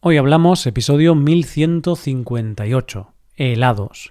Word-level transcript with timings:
Hoy 0.00 0.16
hablamos 0.16 0.64
episodio 0.64 1.16
1158, 1.16 3.12
helados. 3.34 4.10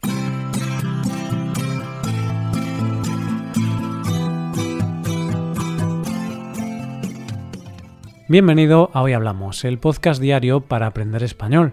Bienvenido 8.27 8.89
a 8.91 9.01
Hoy 9.01 9.13
Hablamos, 9.13 9.63
el 9.63 9.79
podcast 9.79 10.21
diario 10.21 10.59
para 10.59 10.87
aprender 10.87 11.23
español. 11.23 11.71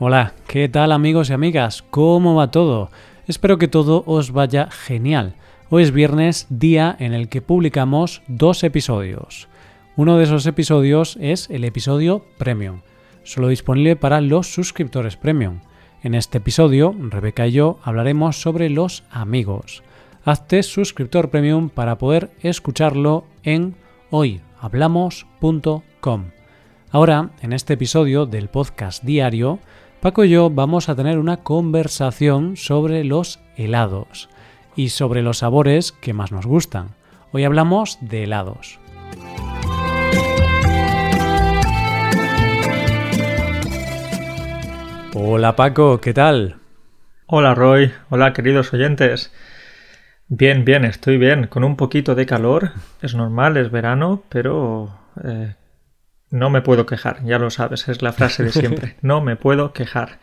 Hola, 0.00 0.32
¿qué 0.48 0.68
tal 0.68 0.90
amigos 0.90 1.30
y 1.30 1.34
amigas? 1.34 1.84
¿Cómo 1.90 2.34
va 2.34 2.50
todo? 2.50 2.90
Espero 3.28 3.58
que 3.58 3.68
todo 3.68 4.02
os 4.06 4.32
vaya 4.32 4.68
genial. 4.72 5.36
Hoy 5.70 5.84
es 5.84 5.92
viernes, 5.92 6.48
día 6.50 6.96
en 6.98 7.14
el 7.14 7.28
que 7.28 7.42
publicamos 7.42 8.22
dos 8.26 8.64
episodios. 8.64 9.46
Uno 9.94 10.18
de 10.18 10.24
esos 10.24 10.46
episodios 10.46 11.16
es 11.20 11.48
el 11.48 11.62
episodio 11.62 12.26
Premium, 12.38 12.80
solo 13.26 13.48
disponible 13.48 13.96
para 13.96 14.20
los 14.20 14.52
suscriptores 14.52 15.16
Premium. 15.16 15.58
En 16.02 16.14
este 16.14 16.38
episodio, 16.38 16.94
Rebeca 16.98 17.46
y 17.46 17.52
yo 17.52 17.78
hablaremos 17.82 18.40
sobre 18.40 18.70
los 18.70 19.02
amigos. 19.10 19.82
Hazte 20.24 20.62
suscriptor 20.62 21.28
Premium 21.30 21.68
para 21.68 21.98
poder 21.98 22.30
escucharlo 22.40 23.24
en 23.42 23.74
hoy 24.10 24.40
hablamos.com. 24.60 26.30
Ahora, 26.90 27.30
en 27.42 27.52
este 27.52 27.74
episodio 27.74 28.26
del 28.26 28.48
podcast 28.48 29.02
diario, 29.02 29.58
Paco 30.00 30.24
y 30.24 30.30
yo 30.30 30.48
vamos 30.48 30.88
a 30.88 30.94
tener 30.94 31.18
una 31.18 31.38
conversación 31.38 32.56
sobre 32.56 33.02
los 33.02 33.40
helados 33.56 34.28
y 34.76 34.90
sobre 34.90 35.22
los 35.22 35.38
sabores 35.38 35.90
que 35.90 36.12
más 36.12 36.30
nos 36.30 36.46
gustan. 36.46 36.94
Hoy 37.32 37.44
hablamos 37.44 37.98
de 38.00 38.22
helados. 38.24 38.78
Hola 45.18 45.56
Paco, 45.56 45.98
¿qué 45.98 46.12
tal? 46.12 46.56
Hola 47.24 47.54
Roy, 47.54 47.90
hola 48.10 48.34
queridos 48.34 48.74
oyentes. 48.74 49.32
Bien, 50.28 50.66
bien, 50.66 50.84
estoy 50.84 51.16
bien, 51.16 51.46
con 51.46 51.64
un 51.64 51.74
poquito 51.76 52.14
de 52.14 52.26
calor, 52.26 52.72
es 53.00 53.14
normal, 53.14 53.56
es 53.56 53.70
verano, 53.70 54.24
pero 54.28 54.90
eh, 55.24 55.54
no 56.28 56.50
me 56.50 56.60
puedo 56.60 56.84
quejar, 56.84 57.24
ya 57.24 57.38
lo 57.38 57.48
sabes, 57.48 57.88
es 57.88 58.02
la 58.02 58.12
frase 58.12 58.44
de 58.44 58.52
siempre, 58.52 58.96
no 59.00 59.22
me 59.22 59.36
puedo 59.36 59.72
quejar. 59.72 60.18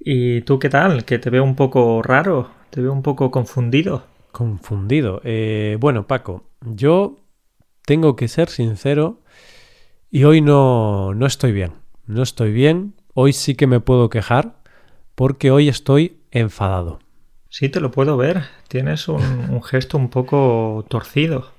¿Y 0.00 0.40
tú 0.40 0.58
qué 0.58 0.68
tal? 0.68 1.04
Que 1.04 1.20
te 1.20 1.30
veo 1.30 1.44
un 1.44 1.54
poco 1.54 2.02
raro, 2.02 2.50
te 2.70 2.80
veo 2.80 2.92
un 2.92 3.02
poco 3.02 3.30
confundido. 3.30 4.02
Confundido. 4.32 5.20
Eh, 5.22 5.76
bueno, 5.78 6.08
Paco, 6.08 6.42
yo 6.62 7.20
tengo 7.86 8.16
que 8.16 8.26
ser 8.26 8.48
sincero 8.48 9.20
y 10.10 10.24
hoy 10.24 10.40
no, 10.40 11.14
no 11.14 11.24
estoy 11.24 11.52
bien, 11.52 11.74
no 12.08 12.24
estoy 12.24 12.50
bien, 12.50 12.97
hoy 13.20 13.32
sí 13.32 13.56
que 13.56 13.66
me 13.66 13.80
puedo 13.80 14.10
quejar 14.10 14.54
porque 15.16 15.50
hoy 15.50 15.68
estoy 15.68 16.18
enfadado. 16.30 17.00
Sí, 17.48 17.68
te 17.68 17.80
lo 17.80 17.90
puedo 17.90 18.16
ver. 18.16 18.44
Tienes 18.68 19.08
un, 19.08 19.60
gesto 19.64 19.98
un 19.98 20.08
poco 20.08 20.86
torcido. 20.88 21.50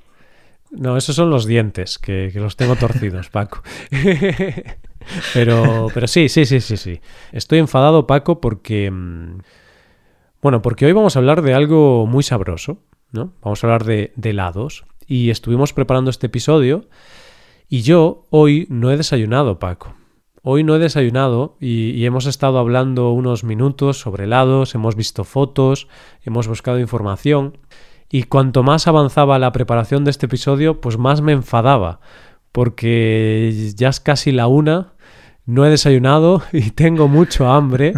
No, 0.71 0.95
esos 0.95 1.17
son 1.17 1.29
los 1.29 1.45
dientes, 1.45 1.99
que, 1.99 2.31
los 2.33 2.55
tengo 2.55 2.77
torcidos, 2.77 3.29
Paco. 3.31 3.61
pero, 5.33 5.88
pero 5.93 6.07
sí, 6.07 6.29
sí, 6.29 6.45
sí, 6.45 6.61
sí, 6.61 6.77
sí. 6.77 7.01
Estoy 7.33 7.59
enfadado, 7.59 8.07
Paco, 8.07 8.39
porque... 8.39 8.89
Mm, 8.89 9.39
bueno, 10.41 10.61
porque 10.61 10.85
hoy 10.85 10.94
vamos 10.94 11.17
a 11.17 11.19
hablar 11.19 11.41
de 11.41 11.53
algo 11.53 12.05
muy 12.05 12.23
sabroso, 12.23 12.81
¿no? 13.11 13.33
Vamos 13.41 13.61
a 13.61 13.67
hablar 13.67 13.83
de, 13.83 14.13
de 14.16 14.29
helados. 14.29 14.85
Y 15.07 15.29
estuvimos 15.29 15.73
preparando 15.73 16.09
este 16.09 16.27
episodio 16.27 16.88
y 17.67 17.81
yo 17.81 18.27
hoy 18.29 18.66
no 18.69 18.91
he 18.91 18.95
desayunado, 18.95 19.59
Paco. 19.59 19.98
Hoy 20.52 20.64
no 20.64 20.75
he 20.75 20.80
desayunado 20.80 21.58
y, 21.59 22.03
hemos 22.05 22.25
estado 22.25 22.58
hablando 22.58 23.11
unos 23.11 23.44
minutos 23.44 24.00
sobre 24.00 24.23
helados, 24.23 24.73
hemos 24.73 24.95
visto 24.95 25.23
fotos, 25.23 25.88
hemos 26.23 26.47
buscado 26.47 26.80
información 26.80 27.59
y 28.09 28.23
cuanto 28.23 28.64
más 28.64 28.88
avanzaba 28.88 29.38
la 29.38 29.51
preparación 29.51 30.06
de 30.06 30.09
este 30.09 30.25
episodio, 30.25 30.81
pues 30.81 30.97
más 30.97 31.22
me 31.22 31.34
enfadaba, 31.34 32.00
porque 32.51 33.72
ya 33.75 33.90
es 33.90 34.00
casi 34.00 34.31
la 34.31 34.47
una, 34.47 34.94
no 35.46 35.68
he 35.68 35.69
desayunado 35.69 36.41
y 36.52 36.72
tengo 36.72 37.07
mucho 37.07 37.47
hambre 37.47 37.94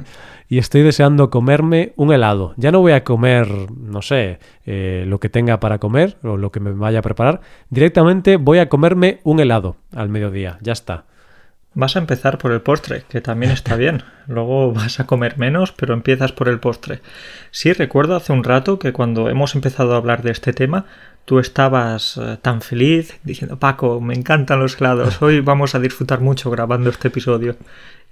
y 0.50 0.58
estoy 0.58 0.82
deseando 0.82 1.30
comerme 1.30 1.94
un 1.96 2.12
helado. 2.12 2.54
Ya 2.58 2.74
no 2.74 2.82
voy 2.82 2.92
a 2.92 3.06
comer, 3.06 3.48
no 3.72 4.02
sé, 4.02 4.40
eh, 4.66 5.06
lo 5.08 5.22
que 5.22 5.30
tenga 5.30 5.62
para 5.62 5.80
comer 5.80 6.18
o 6.22 6.36
lo 6.36 6.52
que 6.52 6.60
me 6.60 6.74
vaya 6.74 7.00
a 7.00 7.02
preparar, 7.02 7.40
directamente 7.70 8.36
voy 8.36 8.58
a 8.58 8.68
comerme 8.68 9.22
un 9.24 9.40
helado 9.40 9.78
al 9.96 10.10
mediodía, 10.10 10.58
ya 10.60 10.74
está. 10.74 11.06
Vas 11.74 11.96
a 11.96 12.00
empezar 12.00 12.38
por 12.38 12.52
el 12.52 12.60
postre, 12.60 13.06
que 13.08 13.22
también 13.22 13.52
está 13.54 13.78
bien. 13.78 14.04
Luego 14.28 14.74
vas 14.74 15.00
a 15.00 15.06
comer 15.06 15.38
menos, 15.38 15.72
pero 15.72 15.94
empiezas 15.94 16.34
por 16.34 16.50
el 16.50 16.60
postre. 16.60 17.00
Sí, 17.52 17.72
recuerdo 17.72 18.16
hace 18.16 18.34
un 18.34 18.44
rato 18.44 18.78
que 18.78 18.92
cuando 18.92 19.30
hemos 19.30 19.56
empezado 19.56 19.94
a 19.94 19.98
hablar 19.98 20.22
de 20.22 20.32
este 20.32 20.52
tema, 20.52 20.86
tú 21.24 21.40
estabas 21.40 22.18
eh, 22.18 22.38
tan 22.42 22.62
feliz 22.62 23.20
diciendo, 23.24 23.58
Paco, 23.58 24.02
me 24.02 24.14
encantan 24.14 24.60
los 24.60 24.80
helados, 24.80 25.22
hoy 25.22 25.40
vamos 25.42 25.74
a 25.74 25.80
disfrutar 25.80 26.20
mucho 26.20 26.52
grabando 26.52 26.90
este 26.90 27.08
episodio. 27.08 27.56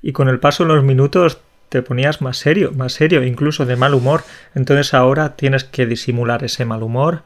Y 0.02 0.14
con 0.14 0.30
el 0.30 0.40
paso 0.40 0.64
de 0.64 0.74
los 0.74 0.84
minutos 0.84 1.40
te 1.68 1.81
ponías 1.81 2.22
más 2.22 2.38
serio, 2.38 2.72
más 2.74 2.94
serio, 2.94 3.24
incluso 3.24 3.66
de 3.66 3.75
mal 3.75 3.94
humor. 3.94 4.24
Entonces 4.56 4.94
ahora 4.94 5.36
tienes 5.36 5.66
que 5.66 5.86
disimular 5.86 6.46
ese 6.46 6.64
mal 6.64 6.81
humor 6.81 7.24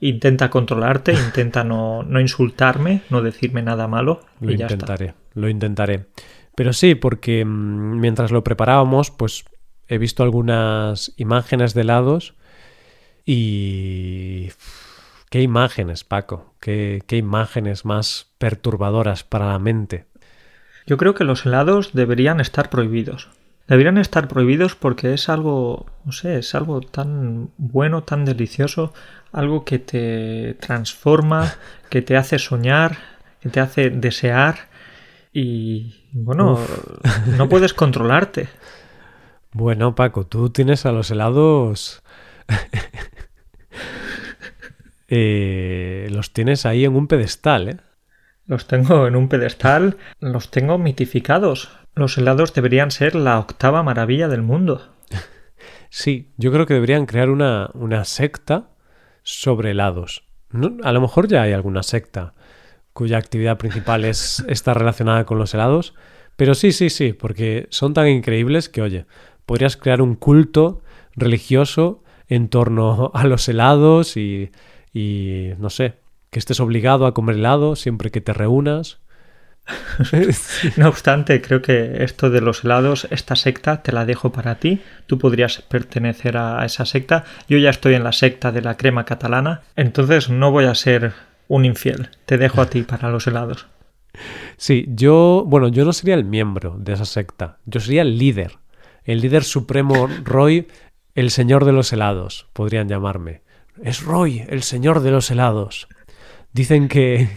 intenta 0.00 0.50
controlarte, 0.50 1.12
intenta 1.12 1.64
no, 1.64 2.02
no, 2.02 2.20
insultarme, 2.20 3.02
no 3.10 3.22
decirme 3.22 3.62
nada 3.62 3.88
malo. 3.88 4.20
Lo 4.40 4.52
intentaré, 4.52 5.14
lo 5.34 5.48
intentaré. 5.48 6.06
Pero 6.54 6.72
sí, 6.72 6.94
porque 6.94 7.44
mm, 7.44 8.00
mientras 8.00 8.30
lo 8.30 8.44
preparábamos, 8.44 9.10
pues 9.10 9.44
he 9.88 9.98
visto 9.98 10.22
algunas 10.22 11.12
imágenes 11.16 11.74
de 11.74 11.82
helados 11.82 12.34
y... 13.24 14.50
¿Qué 15.28 15.42
imágenes, 15.42 16.04
Paco? 16.04 16.54
¿Qué, 16.60 17.02
¿Qué 17.06 17.16
imágenes 17.16 17.84
más 17.84 18.30
perturbadoras 18.38 19.24
para 19.24 19.48
la 19.48 19.58
mente? 19.58 20.06
Yo 20.86 20.96
creo 20.96 21.14
que 21.14 21.24
los 21.24 21.44
helados 21.44 21.92
deberían 21.94 22.38
estar 22.38 22.70
prohibidos. 22.70 23.28
Deberían 23.68 23.98
estar 23.98 24.28
prohibidos 24.28 24.76
porque 24.76 25.12
es 25.12 25.28
algo, 25.28 25.86
no 26.04 26.12
sé, 26.12 26.38
es 26.38 26.54
algo 26.54 26.80
tan 26.80 27.50
bueno, 27.58 28.04
tan 28.04 28.24
delicioso, 28.24 28.92
algo 29.32 29.64
que 29.64 29.78
te 29.78 30.54
transforma, 30.54 31.54
que 31.90 32.00
te 32.00 32.16
hace 32.16 32.38
soñar, 32.38 32.96
que 33.40 33.48
te 33.48 33.60
hace 33.60 33.90
desear 33.90 34.68
y, 35.32 36.04
bueno, 36.12 36.58
no 37.36 37.48
puedes 37.48 37.74
controlarte. 37.74 38.48
Bueno, 39.52 39.94
Paco, 39.94 40.26
tú 40.26 40.50
tienes 40.50 40.86
a 40.86 40.92
los 40.92 41.10
helados... 41.10 42.02
Eh, 45.08 46.08
los 46.10 46.32
tienes 46.32 46.66
ahí 46.66 46.84
en 46.84 46.96
un 46.96 47.06
pedestal, 47.06 47.68
¿eh? 47.68 47.76
Los 48.46 48.66
tengo 48.66 49.06
en 49.06 49.16
un 49.16 49.28
pedestal, 49.28 49.96
los 50.20 50.50
tengo 50.50 50.78
mitificados. 50.78 51.70
Los 51.94 52.16
helados 52.18 52.54
deberían 52.54 52.90
ser 52.90 53.14
la 53.14 53.38
octava 53.38 53.82
maravilla 53.82 54.28
del 54.28 54.42
mundo. 54.42 54.92
Sí, 55.88 56.32
yo 56.36 56.52
creo 56.52 56.66
que 56.66 56.74
deberían 56.74 57.06
crear 57.06 57.30
una, 57.30 57.70
una 57.72 58.04
secta 58.04 58.70
sobre 59.22 59.70
helados. 59.70 60.24
a 60.82 60.92
lo 60.92 61.00
mejor 61.00 61.26
ya 61.28 61.42
hay 61.42 61.52
alguna 61.52 61.82
secta 61.82 62.34
cuya 62.92 63.18
actividad 63.18 63.58
principal 63.58 64.04
es 64.04 64.44
está 64.48 64.74
relacionada 64.74 65.24
con 65.24 65.38
los 65.38 65.54
helados, 65.54 65.94
pero 66.36 66.54
sí, 66.54 66.72
sí, 66.72 66.90
sí, 66.90 67.12
porque 67.12 67.66
son 67.70 67.94
tan 67.94 68.08
increíbles 68.08 68.68
que, 68.68 68.82
oye, 68.82 69.06
podrías 69.44 69.76
crear 69.76 70.02
un 70.02 70.16
culto 70.16 70.82
religioso 71.14 72.02
en 72.26 72.48
torno 72.48 73.10
a 73.14 73.26
los 73.26 73.48
helados 73.48 74.16
y, 74.16 74.50
y 74.92 75.50
no 75.58 75.70
sé, 75.70 75.94
que 76.30 76.38
estés 76.38 76.60
obligado 76.60 77.06
a 77.06 77.14
comer 77.14 77.36
helado 77.36 77.76
siempre 77.76 78.10
que 78.10 78.20
te 78.20 78.32
reúnas. 78.32 79.00
no 80.76 80.88
obstante, 80.88 81.40
creo 81.42 81.60
que 81.60 82.04
esto 82.04 82.30
de 82.30 82.40
los 82.40 82.64
helados, 82.64 83.08
esta 83.10 83.36
secta, 83.36 83.82
te 83.82 83.92
la 83.92 84.04
dejo 84.04 84.30
para 84.30 84.56
ti. 84.56 84.80
Tú 85.06 85.18
podrías 85.18 85.62
pertenecer 85.62 86.36
a 86.36 86.64
esa 86.64 86.86
secta. 86.86 87.24
Yo 87.48 87.58
ya 87.58 87.70
estoy 87.70 87.94
en 87.94 88.04
la 88.04 88.12
secta 88.12 88.52
de 88.52 88.62
la 88.62 88.76
crema 88.76 89.04
catalana, 89.04 89.62
entonces 89.74 90.30
no 90.30 90.50
voy 90.50 90.66
a 90.66 90.74
ser 90.74 91.14
un 91.48 91.64
infiel. 91.64 92.10
Te 92.26 92.38
dejo 92.38 92.60
a 92.60 92.70
ti 92.70 92.82
para 92.82 93.10
los 93.10 93.26
helados. 93.26 93.66
Sí, 94.56 94.86
yo, 94.88 95.44
bueno, 95.46 95.68
yo 95.68 95.84
no 95.84 95.92
sería 95.92 96.14
el 96.14 96.24
miembro 96.24 96.76
de 96.78 96.94
esa 96.94 97.04
secta. 97.04 97.58
Yo 97.66 97.80
sería 97.80 98.02
el 98.02 98.18
líder. 98.18 98.58
El 99.04 99.20
líder 99.20 99.44
supremo 99.44 100.08
Roy, 100.24 100.68
el 101.14 101.30
señor 101.30 101.64
de 101.64 101.72
los 101.72 101.92
helados, 101.92 102.48
podrían 102.52 102.88
llamarme. 102.88 103.42
Es 103.82 104.02
Roy, 104.02 104.44
el 104.48 104.62
señor 104.62 105.00
de 105.00 105.10
los 105.10 105.30
helados. 105.30 105.88
Dicen 106.56 106.88
que, 106.88 107.28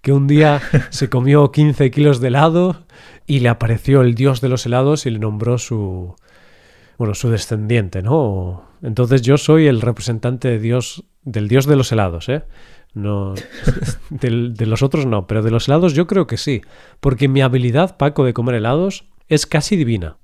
que 0.00 0.10
un 0.10 0.26
día 0.26 0.62
se 0.88 1.10
comió 1.10 1.52
15 1.52 1.90
kilos 1.90 2.18
de 2.18 2.28
helado 2.28 2.86
y 3.26 3.40
le 3.40 3.50
apareció 3.50 4.00
el 4.00 4.14
dios 4.14 4.40
de 4.40 4.48
los 4.48 4.64
helados 4.64 5.04
y 5.04 5.10
le 5.10 5.18
nombró 5.18 5.58
su, 5.58 6.16
bueno, 6.96 7.12
su 7.14 7.28
descendiente, 7.28 8.00
¿no? 8.00 8.64
Entonces 8.82 9.20
yo 9.20 9.36
soy 9.36 9.66
el 9.66 9.82
representante 9.82 10.48
de 10.48 10.58
Dios, 10.60 11.04
del 11.24 11.46
dios 11.46 11.66
de 11.66 11.76
los 11.76 11.92
helados, 11.92 12.30
¿eh? 12.30 12.44
No, 12.94 13.34
de, 14.08 14.64
los 14.64 14.82
otros 14.82 15.04
no, 15.04 15.26
pero 15.26 15.42
de 15.42 15.50
los 15.50 15.68
helados 15.68 15.92
yo 15.92 16.06
creo 16.06 16.26
que 16.26 16.38
sí. 16.38 16.62
Porque 17.00 17.28
mi 17.28 17.42
habilidad, 17.42 17.98
Paco, 17.98 18.24
de 18.24 18.32
comer 18.32 18.54
helados 18.54 19.04
es 19.28 19.44
casi 19.44 19.76
divina. 19.76 20.16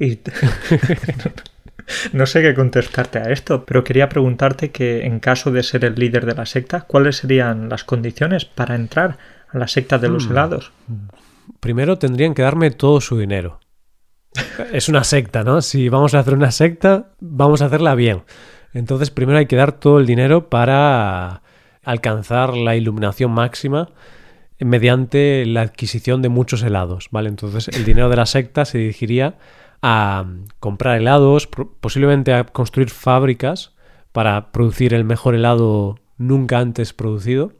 Y 0.00 0.18
no 2.12 2.26
sé 2.26 2.42
qué 2.42 2.54
contestarte 2.54 3.18
a 3.18 3.30
esto, 3.30 3.64
pero 3.64 3.84
quería 3.84 4.08
preguntarte 4.08 4.70
que 4.70 5.04
en 5.04 5.20
caso 5.20 5.50
de 5.50 5.62
ser 5.62 5.84
el 5.84 5.94
líder 5.94 6.26
de 6.26 6.34
la 6.34 6.46
secta, 6.46 6.82
¿cuáles 6.82 7.16
serían 7.16 7.68
las 7.68 7.84
condiciones 7.84 8.44
para 8.44 8.74
entrar 8.74 9.18
a 9.48 9.58
la 9.58 9.68
secta 9.68 9.98
de 9.98 10.08
los 10.08 10.26
mm. 10.26 10.30
helados? 10.30 10.72
Primero 11.60 11.98
tendrían 11.98 12.34
que 12.34 12.42
darme 12.42 12.70
todo 12.70 13.00
su 13.00 13.18
dinero. 13.18 13.60
Es 14.72 14.88
una 14.88 15.04
secta, 15.04 15.44
¿no? 15.44 15.62
Si 15.62 15.88
vamos 15.88 16.14
a 16.14 16.18
hacer 16.18 16.34
una 16.34 16.50
secta, 16.50 17.12
vamos 17.20 17.62
a 17.62 17.66
hacerla 17.66 17.94
bien. 17.94 18.22
Entonces 18.72 19.10
primero 19.10 19.38
hay 19.38 19.46
que 19.46 19.56
dar 19.56 19.72
todo 19.72 20.00
el 20.00 20.06
dinero 20.06 20.48
para 20.48 21.42
alcanzar 21.84 22.56
la 22.56 22.74
iluminación 22.74 23.30
máxima 23.30 23.90
mediante 24.58 25.44
la 25.46 25.62
adquisición 25.62 26.22
de 26.22 26.28
muchos 26.28 26.62
helados, 26.62 27.08
¿vale? 27.10 27.28
Entonces 27.28 27.68
el 27.68 27.84
dinero 27.84 28.08
de 28.08 28.16
la 28.16 28.26
secta 28.26 28.64
se 28.64 28.78
dirigiría 28.78 29.36
a 29.86 30.24
comprar 30.60 30.96
helados, 30.96 31.46
posiblemente 31.46 32.32
a 32.32 32.44
construir 32.44 32.88
fábricas 32.88 33.74
para 34.12 34.50
producir 34.50 34.94
el 34.94 35.04
mejor 35.04 35.34
helado 35.34 35.98
nunca 36.16 36.58
antes 36.58 36.94
producido 36.94 37.52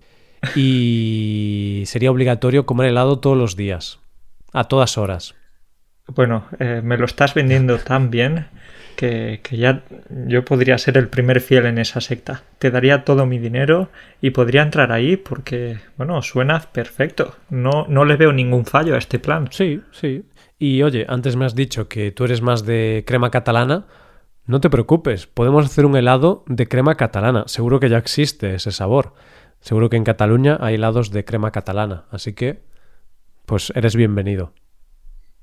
y 0.56 1.82
sería 1.86 2.10
obligatorio 2.10 2.64
comer 2.64 2.86
helado 2.88 3.20
todos 3.20 3.36
los 3.36 3.56
días, 3.56 4.00
a 4.54 4.64
todas 4.64 4.96
horas. 4.96 5.34
Bueno, 6.06 6.46
eh, 6.60 6.80
me 6.82 6.96
lo 6.96 7.04
estás 7.04 7.34
vendiendo 7.34 7.76
tan 7.76 8.10
bien 8.10 8.46
que, 8.96 9.40
ya 9.50 9.82
yo 10.26 10.46
podría 10.46 10.78
ser 10.78 10.96
el 10.96 11.08
primer 11.08 11.42
fiel 11.42 11.66
en 11.66 11.76
esa 11.76 12.00
secta. 12.00 12.42
Te 12.58 12.70
daría 12.70 13.04
todo 13.04 13.26
mi 13.26 13.38
dinero 13.38 13.90
y 14.22 14.30
podría 14.30 14.62
entrar 14.62 14.92
ahí 14.92 15.18
porque, 15.18 15.76
bueno, 15.98 16.22
suena 16.22 16.58
perfecto. 16.72 17.36
No, 17.50 17.84
no 17.86 18.06
le 18.06 18.16
veo 18.16 18.32
ningún 18.32 18.64
fallo 18.64 18.94
a 18.94 18.98
este 18.98 19.18
plan. 19.18 19.48
Sí, 19.50 19.82
sí. 19.92 20.24
Y 20.64 20.82
oye, 20.82 21.04
antes 21.10 21.36
me 21.36 21.44
has 21.44 21.54
dicho 21.54 21.90
que 21.90 22.10
tú 22.10 22.24
eres 22.24 22.40
más 22.40 22.64
de 22.64 23.04
crema 23.06 23.30
catalana. 23.30 23.84
No 24.46 24.62
te 24.62 24.70
preocupes, 24.70 25.26
podemos 25.26 25.66
hacer 25.66 25.84
un 25.84 25.94
helado 25.94 26.42
de 26.46 26.66
crema 26.68 26.94
catalana. 26.94 27.44
Seguro 27.48 27.80
que 27.80 27.90
ya 27.90 27.98
existe 27.98 28.54
ese 28.54 28.72
sabor. 28.72 29.12
Seguro 29.60 29.90
que 29.90 29.98
en 29.98 30.04
Cataluña 30.04 30.56
hay 30.62 30.76
helados 30.76 31.10
de 31.10 31.26
crema 31.26 31.50
catalana. 31.50 32.04
Así 32.10 32.32
que, 32.32 32.62
pues 33.44 33.74
eres 33.76 33.94
bienvenido. 33.94 34.54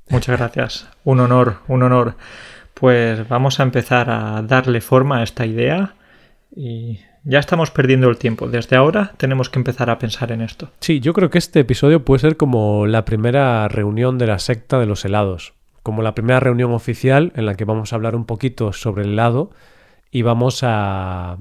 Muchas 0.09 0.39
gracias. 0.39 0.89
Un 1.03 1.19
honor, 1.19 1.57
un 1.67 1.83
honor. 1.83 2.15
Pues 2.73 3.29
vamos 3.29 3.59
a 3.59 3.63
empezar 3.63 4.09
a 4.09 4.41
darle 4.41 4.81
forma 4.81 5.19
a 5.19 5.23
esta 5.23 5.45
idea 5.45 5.93
y 6.55 6.99
ya 7.23 7.39
estamos 7.39 7.71
perdiendo 7.71 8.09
el 8.09 8.17
tiempo. 8.17 8.47
Desde 8.47 8.75
ahora 8.75 9.13
tenemos 9.17 9.49
que 9.49 9.59
empezar 9.59 9.89
a 9.89 9.99
pensar 9.99 10.31
en 10.31 10.41
esto. 10.41 10.69
Sí, 10.79 10.99
yo 10.99 11.13
creo 11.13 11.29
que 11.29 11.37
este 11.37 11.59
episodio 11.59 12.03
puede 12.03 12.19
ser 12.19 12.37
como 12.37 12.87
la 12.87 13.05
primera 13.05 13.67
reunión 13.67 14.17
de 14.17 14.27
la 14.27 14.39
secta 14.39 14.79
de 14.79 14.85
los 14.85 15.05
helados, 15.05 15.53
como 15.83 16.01
la 16.01 16.15
primera 16.15 16.39
reunión 16.39 16.71
oficial 16.71 17.31
en 17.35 17.45
la 17.45 17.55
que 17.55 17.65
vamos 17.65 17.93
a 17.93 17.95
hablar 17.95 18.15
un 18.15 18.25
poquito 18.25 18.73
sobre 18.73 19.03
el 19.03 19.13
helado 19.13 19.51
y 20.09 20.23
vamos 20.23 20.61
a 20.63 21.37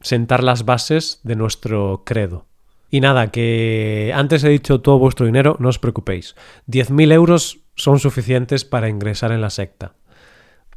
sentar 0.00 0.44
las 0.44 0.64
bases 0.64 1.20
de 1.24 1.36
nuestro 1.36 2.02
credo. 2.04 2.46
Y 2.90 3.00
nada, 3.00 3.32
que 3.32 4.12
antes 4.14 4.44
he 4.44 4.48
dicho 4.48 4.80
todo 4.80 4.98
vuestro 4.98 5.26
dinero, 5.26 5.56
no 5.58 5.68
os 5.68 5.80
preocupéis. 5.80 6.36
10.000 6.68 7.12
euros 7.12 7.58
son 7.74 7.98
suficientes 7.98 8.64
para 8.64 8.88
ingresar 8.88 9.32
en 9.32 9.40
la 9.40 9.50
secta. 9.50 9.94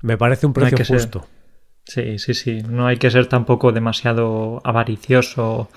Me 0.01 0.18
parece 0.18 0.48
un 0.48 0.53
precio 0.53 0.77
justo. 0.83 1.27
Sí, 1.88 2.19
sí, 2.19 2.34
sí. 2.34 2.62
No 2.68 2.86
hay 2.86 2.98
que 2.98 3.10
ser 3.10 3.28
tampoco 3.28 3.72
demasiado 3.72 4.60
avaricioso, 4.66 5.69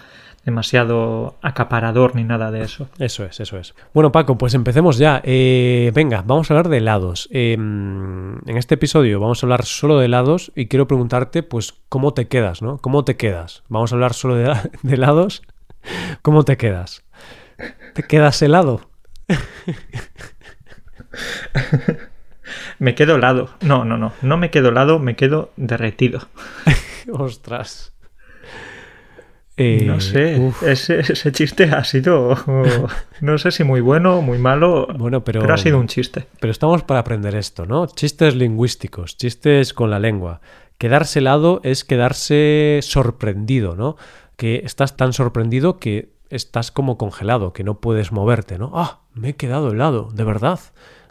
demasiado 0.45 1.37
acaparador 1.41 2.17
ni 2.17 2.25
nada 2.25 2.51
de 2.51 2.63
eso. 2.63 2.89
Eso 2.99 3.25
es, 3.25 3.39
eso 3.39 3.59
es. 3.59 3.75
Bueno, 3.95 4.11
Paco, 4.11 4.37
pues 4.37 4.55
empecemos 4.55 4.99
ya. 4.99 5.23
Eh, 5.25 5.93
venga, 5.95 6.23
vamos 6.27 6.51
a 6.51 6.55
hablar 6.55 6.69
de 6.69 6.79
helados. 6.79 7.29
Em, 7.31 8.39
en 8.49 8.57
este 8.57 8.75
episodio 8.75 9.21
vamos 9.21 9.43
a 9.43 9.47
hablar 9.47 9.65
solo 9.65 9.99
de 9.99 10.07
helados 10.07 10.51
y 10.57 10.67
quiero 10.67 10.89
preguntarte, 10.89 11.45
pues, 11.45 11.75
¿cómo 11.89 12.13
te 12.13 12.27
quedas, 12.27 12.61
no? 12.61 12.79
¿Cómo 12.79 13.05
te 13.05 13.17
quedas? 13.17 13.63
Vamos 13.69 13.93
a 13.93 13.95
hablar 13.95 14.15
solo 14.15 14.35
de, 14.35 14.53
de 14.83 14.95
helados. 14.95 15.43
¿Cómo 16.23 16.45
te 16.45 16.57
quedas? 16.57 17.05
¿Te 17.95 18.03
quedas 18.03 18.43
helado? 18.43 18.91
Me 22.79 22.95
quedo 22.95 23.17
helado. 23.17 23.51
No, 23.61 23.85
no, 23.85 23.97
no. 23.97 24.13
No 24.23 24.37
me 24.37 24.51
quedo 24.51 24.71
helado, 24.71 24.99
me 24.99 25.17
quedo 25.17 25.53
derretido. 25.57 26.21
Ostras. 27.13 27.93
no 29.57 29.97
eh, 29.97 30.01
sé, 30.01 30.53
ese, 30.67 31.33
chiste 31.33 31.65
ha 31.65 31.85
sido, 31.85 32.37
no 33.21 33.39
sé 33.39 33.51
si 33.51 33.65
muy 33.65 33.81
bueno, 33.81 34.23
muy 34.23 34.39
malo, 34.39 34.89
bueno, 34.97 35.23
pero, 35.23 35.41
pero 35.41 35.55
ha 35.55 35.59
sido 35.59 35.79
un 35.79 35.89
chiste. 35.89 36.27
Pero 36.41 36.51
estamos 36.51 36.83
para 36.83 37.01
aprender 37.01 37.35
esto, 37.35 37.67
¿no? 37.67 37.87
Chistes 37.87 38.35
lingüísticos, 38.35 39.17
chistes 39.17 39.75
con 39.75 39.91
la 39.91 39.99
lengua. 39.99 40.41
Quedarse 40.79 41.19
helado 41.19 41.61
es 41.63 41.85
quedarse 41.85 42.81
sorprendido, 42.83 43.77
¿no? 43.77 43.97
Que 44.37 44.63
estás 44.65 44.97
tan 44.97 45.13
sorprendido 45.13 45.79
que 45.79 46.15
estás 46.31 46.71
como 46.71 46.97
congelado, 46.97 47.53
que 47.53 47.65
no 47.65 47.81
puedes 47.81 48.13
moverte, 48.13 48.59
¿no? 48.59 48.71
Ah, 48.75 49.01
me 49.13 49.31
he 49.31 49.37
quedado 49.37 49.73
helado, 49.73 50.09
de 50.15 50.25
verdad. 50.25 50.61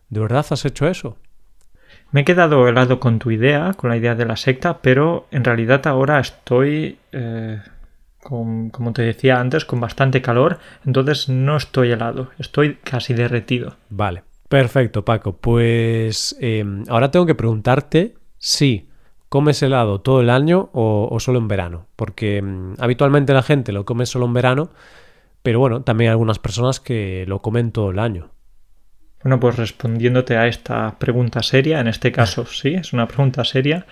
¿De 0.09 0.19
verdad 0.19 0.45
has 0.49 0.65
hecho 0.65 0.87
eso? 0.87 1.17
Me 2.11 2.21
he 2.21 2.25
quedado 2.25 2.67
helado 2.67 2.99
con 2.99 3.19
tu 3.19 3.29
idea, 3.29 3.73
con 3.75 3.91
la 3.91 3.97
idea 3.97 4.15
de 4.15 4.25
la 4.25 4.35
secta, 4.35 4.79
pero 4.81 5.27
en 5.29 5.43
realidad 5.43 5.85
ahora 5.85 6.19
estoy, 6.19 6.97
eh, 7.11 7.61
como 8.21 8.93
te 8.93 9.03
decía 9.03 9.39
antes, 9.39 9.63
con 9.63 9.79
bastante 9.79 10.21
calor, 10.21 10.57
entonces 10.85 11.29
no 11.29 11.55
estoy 11.55 11.91
helado, 11.91 12.29
estoy 12.39 12.77
casi 12.83 13.13
derretido. 13.13 13.75
Vale, 13.89 14.23
perfecto 14.47 15.05
Paco. 15.05 15.33
Pues 15.33 16.35
em, 16.39 16.83
ahora 16.89 17.11
tengo 17.11 17.27
que 17.27 17.35
preguntarte 17.35 18.15
si 18.39 18.89
comes 19.29 19.61
helado 19.61 20.01
todo 20.01 20.21
el 20.21 20.31
año 20.31 20.71
o, 20.73 21.15
solo 21.19 21.37
en 21.37 21.47
verano, 21.47 21.85
porque 21.95 22.37
em, 22.37 22.73
habitualmente 22.79 23.33
la 23.33 23.43
gente 23.43 23.71
lo 23.71 23.85
come 23.85 24.07
solo 24.07 24.25
en 24.25 24.33
verano, 24.33 24.71
pero 25.43 25.59
bueno, 25.59 25.83
también 25.83 26.09
hay 26.09 26.13
algunas 26.13 26.39
personas 26.39 26.79
que 26.79 27.25
lo 27.27 27.43
comen 27.43 27.71
todo 27.71 27.91
el 27.91 27.99
año. 27.99 28.31
Bueno, 29.23 29.39
pues 29.39 29.57
respondiéndote 29.57 30.37
a 30.37 30.47
esta 30.47 30.97
pregunta 30.97 31.43
seria, 31.43 31.79
en 31.79 31.87
este 31.87 32.11
caso 32.11 32.45
sí, 32.45 32.75
es 32.75 32.93
una 32.93 33.07
pregunta 33.07 33.43
seria, 33.43 33.85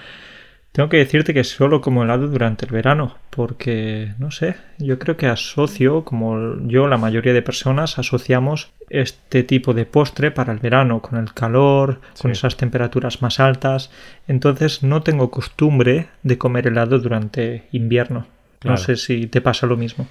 tengo 0.71 0.89
que 0.89 0.97
decirte 0.97 1.33
que 1.33 1.44
solo 1.44 1.81
como 1.81 2.03
helado 2.03 2.27
durante 2.27 2.65
el 2.65 2.71
verano, 2.71 3.15
porque, 3.31 4.13
no 4.19 4.29
sé, 4.29 4.57
yo 4.77 5.00
creo 5.00 5.18
que 5.18 5.25
asocio, 5.25 6.03
como 6.06 6.56
yo, 6.68 6.88
la 6.88 6.97
mayoría 6.97 7.33
de 7.33 7.41
personas, 7.41 7.97
asociamos 7.97 8.69
este 8.89 9.41
tipo 9.44 9.74
de 9.74 9.85
postre 9.85 10.29
para 10.29 10.53
el 10.53 10.59
verano, 10.59 11.01
con 11.01 11.18
el 11.18 11.33
calor, 11.33 12.00
con 12.21 12.30
esas 12.30 12.57
temperaturas 12.57 13.21
más 13.23 13.39
altas, 13.39 13.90
entonces 14.28 14.83
no 14.83 15.01
tengo 15.01 15.31
costumbre 15.31 16.09
de 16.21 16.37
comer 16.37 16.68
helado 16.68 16.99
durante 16.99 17.63
invierno. 17.71 18.28
No 18.63 18.78
sé 18.78 18.97
si 18.97 19.25
te 19.25 19.42
pasa 19.42 19.66
lo 19.66 19.78
mismo. 19.78 20.07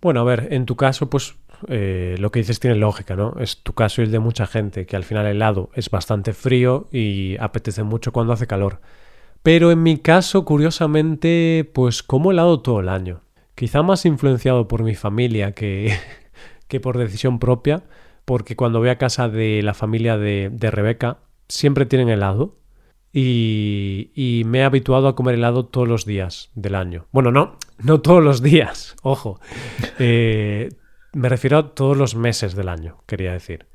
Bueno, 0.00 0.20
a 0.20 0.24
ver, 0.24 0.48
en 0.52 0.64
tu 0.64 0.74
caso, 0.74 1.10
pues 1.10 1.34
eh, 1.66 2.16
lo 2.18 2.30
que 2.30 2.40
dices 2.40 2.60
tiene 2.60 2.76
lógica, 2.76 3.16
¿no? 3.16 3.34
Es 3.40 3.62
tu 3.62 3.72
caso 3.72 4.00
y 4.00 4.04
el 4.04 4.10
de 4.10 4.18
mucha 4.18 4.46
gente, 4.46 4.86
que 4.86 4.96
al 4.96 5.04
final 5.04 5.26
el 5.26 5.36
helado 5.36 5.70
es 5.74 5.90
bastante 5.90 6.32
frío 6.32 6.88
y 6.92 7.36
apetece 7.40 7.82
mucho 7.82 8.12
cuando 8.12 8.32
hace 8.32 8.46
calor. 8.46 8.80
Pero 9.42 9.70
en 9.70 9.82
mi 9.82 9.98
caso, 9.98 10.44
curiosamente, 10.44 11.68
pues 11.72 12.02
como 12.02 12.30
helado 12.30 12.60
todo 12.60 12.80
el 12.80 12.88
año. 12.88 13.22
Quizá 13.54 13.82
más 13.82 14.04
influenciado 14.04 14.68
por 14.68 14.82
mi 14.82 14.94
familia 14.94 15.52
que, 15.52 15.96
que 16.68 16.80
por 16.80 16.98
decisión 16.98 17.38
propia, 17.38 17.84
porque 18.24 18.56
cuando 18.56 18.78
voy 18.78 18.90
a 18.90 18.98
casa 18.98 19.28
de 19.28 19.62
la 19.62 19.74
familia 19.74 20.16
de, 20.16 20.50
de 20.52 20.70
Rebeca, 20.70 21.18
siempre 21.48 21.86
tienen 21.86 22.08
helado. 22.08 22.56
Y, 23.10 24.10
y, 24.14 24.44
me 24.44 24.58
he 24.58 24.64
habituado 24.64 25.08
a 25.08 25.16
comer 25.16 25.36
helado 25.36 25.64
todos 25.64 25.88
los 25.88 26.04
días 26.04 26.50
del 26.54 26.74
año. 26.74 27.06
Bueno, 27.10 27.32
no, 27.32 27.56
no 27.78 28.00
todos 28.02 28.22
los 28.22 28.42
días, 28.42 28.96
ojo. 29.02 29.40
Eh, 29.98 30.68
me 31.12 31.28
refiero 31.28 31.58
a 31.58 31.74
todos 31.74 31.96
los 31.96 32.14
meses 32.14 32.54
del 32.54 32.68
año, 32.68 32.98
quería 33.06 33.32
decir. 33.32 33.66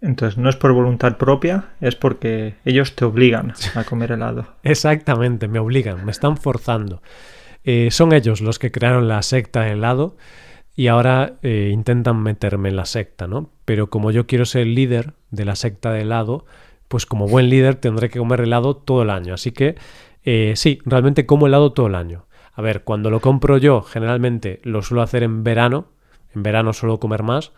Entonces 0.00 0.36
no 0.36 0.50
es 0.50 0.56
por 0.56 0.72
voluntad 0.72 1.16
propia, 1.16 1.70
es 1.80 1.94
porque 1.94 2.56
ellos 2.64 2.96
te 2.96 3.04
obligan 3.04 3.52
a 3.74 3.84
comer 3.88 4.12
helado. 4.12 4.46
Exactamente, 4.64 5.46
me 5.46 5.60
obligan, 5.60 6.04
me 6.04 6.10
están 6.10 6.36
forzando. 6.36 7.02
Eh, 7.64 7.88
son 7.92 8.12
ellos 8.12 8.40
los 8.40 8.58
que 8.58 8.72
crearon 8.72 9.06
la 9.06 9.22
secta 9.22 9.68
helado 9.68 10.16
y 10.74 10.88
ahora 10.88 11.34
eh, 11.42 11.70
intentan 11.72 12.20
meterme 12.20 12.70
en 12.70 12.76
la 12.76 12.86
secta, 12.86 13.28
¿no? 13.28 13.50
Pero 13.64 13.90
como 13.90 14.10
yo 14.10 14.26
quiero 14.26 14.44
ser 14.44 14.62
el 14.62 14.74
líder 14.74 15.14
de 15.30 15.44
la 15.44 15.54
secta 15.54 15.92
de 15.92 16.00
helado, 16.02 16.46
pues 16.88 17.06
como 17.06 17.28
buen 17.28 17.48
líder 17.48 17.76
tendré 17.76 18.10
que 18.10 18.18
comer 18.18 18.40
helado 18.40 18.76
todo 18.76 19.02
el 19.02 19.10
año. 19.10 19.34
Así 19.34 19.52
que 19.52 19.76
eh, 20.24 20.54
sí, 20.56 20.80
realmente 20.84 21.26
como 21.26 21.46
helado 21.46 21.72
todo 21.72 21.86
el 21.86 21.94
año. 21.94 22.26
A 22.54 22.62
ver, 22.62 22.82
cuando 22.82 23.08
lo 23.10 23.20
compro 23.20 23.56
yo, 23.58 23.82
generalmente 23.82 24.60
lo 24.62 24.82
suelo 24.82 25.02
hacer 25.02 25.22
en 25.22 25.44
verano, 25.44 25.86
en 26.34 26.42
verano 26.42 26.72
suelo 26.72 27.00
comer 27.00 27.22
más, 27.22 27.52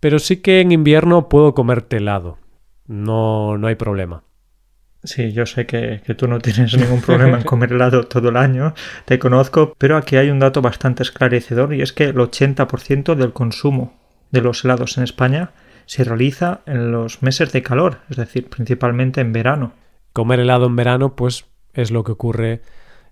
pero 0.00 0.18
sí 0.18 0.38
que 0.38 0.60
en 0.60 0.72
invierno 0.72 1.28
puedo 1.28 1.54
comer 1.54 1.86
helado. 1.90 2.38
No, 2.86 3.58
no 3.58 3.66
hay 3.66 3.74
problema. 3.74 4.22
Sí, 5.04 5.32
yo 5.32 5.46
sé 5.46 5.66
que, 5.66 6.02
que, 6.04 6.14
tú 6.14 6.26
no 6.26 6.40
tienes 6.40 6.76
ningún 6.76 7.00
problema 7.00 7.38
en 7.38 7.44
comer 7.44 7.72
helado 7.72 8.04
todo 8.04 8.30
el 8.30 8.36
año, 8.36 8.74
te 9.04 9.18
conozco, 9.18 9.74
pero 9.78 9.96
aquí 9.96 10.16
hay 10.16 10.30
un 10.30 10.40
dato 10.40 10.60
bastante 10.60 11.02
esclarecedor 11.02 11.72
y 11.72 11.82
es 11.82 11.92
que 11.92 12.04
el 12.04 12.16
80% 12.16 13.14
del 13.14 13.32
consumo 13.32 13.96
de 14.30 14.40
los 14.40 14.64
helados 14.64 14.98
en 14.98 15.04
España 15.04 15.52
se 15.86 16.04
realiza 16.04 16.60
en 16.66 16.92
los 16.92 17.22
meses 17.22 17.52
de 17.52 17.62
calor, 17.62 18.00
es 18.10 18.16
decir, 18.16 18.48
principalmente 18.48 19.20
en 19.20 19.32
verano. 19.32 19.72
Comer 20.12 20.40
helado 20.40 20.66
en 20.66 20.76
verano, 20.76 21.16
pues 21.16 21.46
es 21.72 21.90
lo 21.90 22.04
que 22.04 22.12
ocurre 22.12 22.60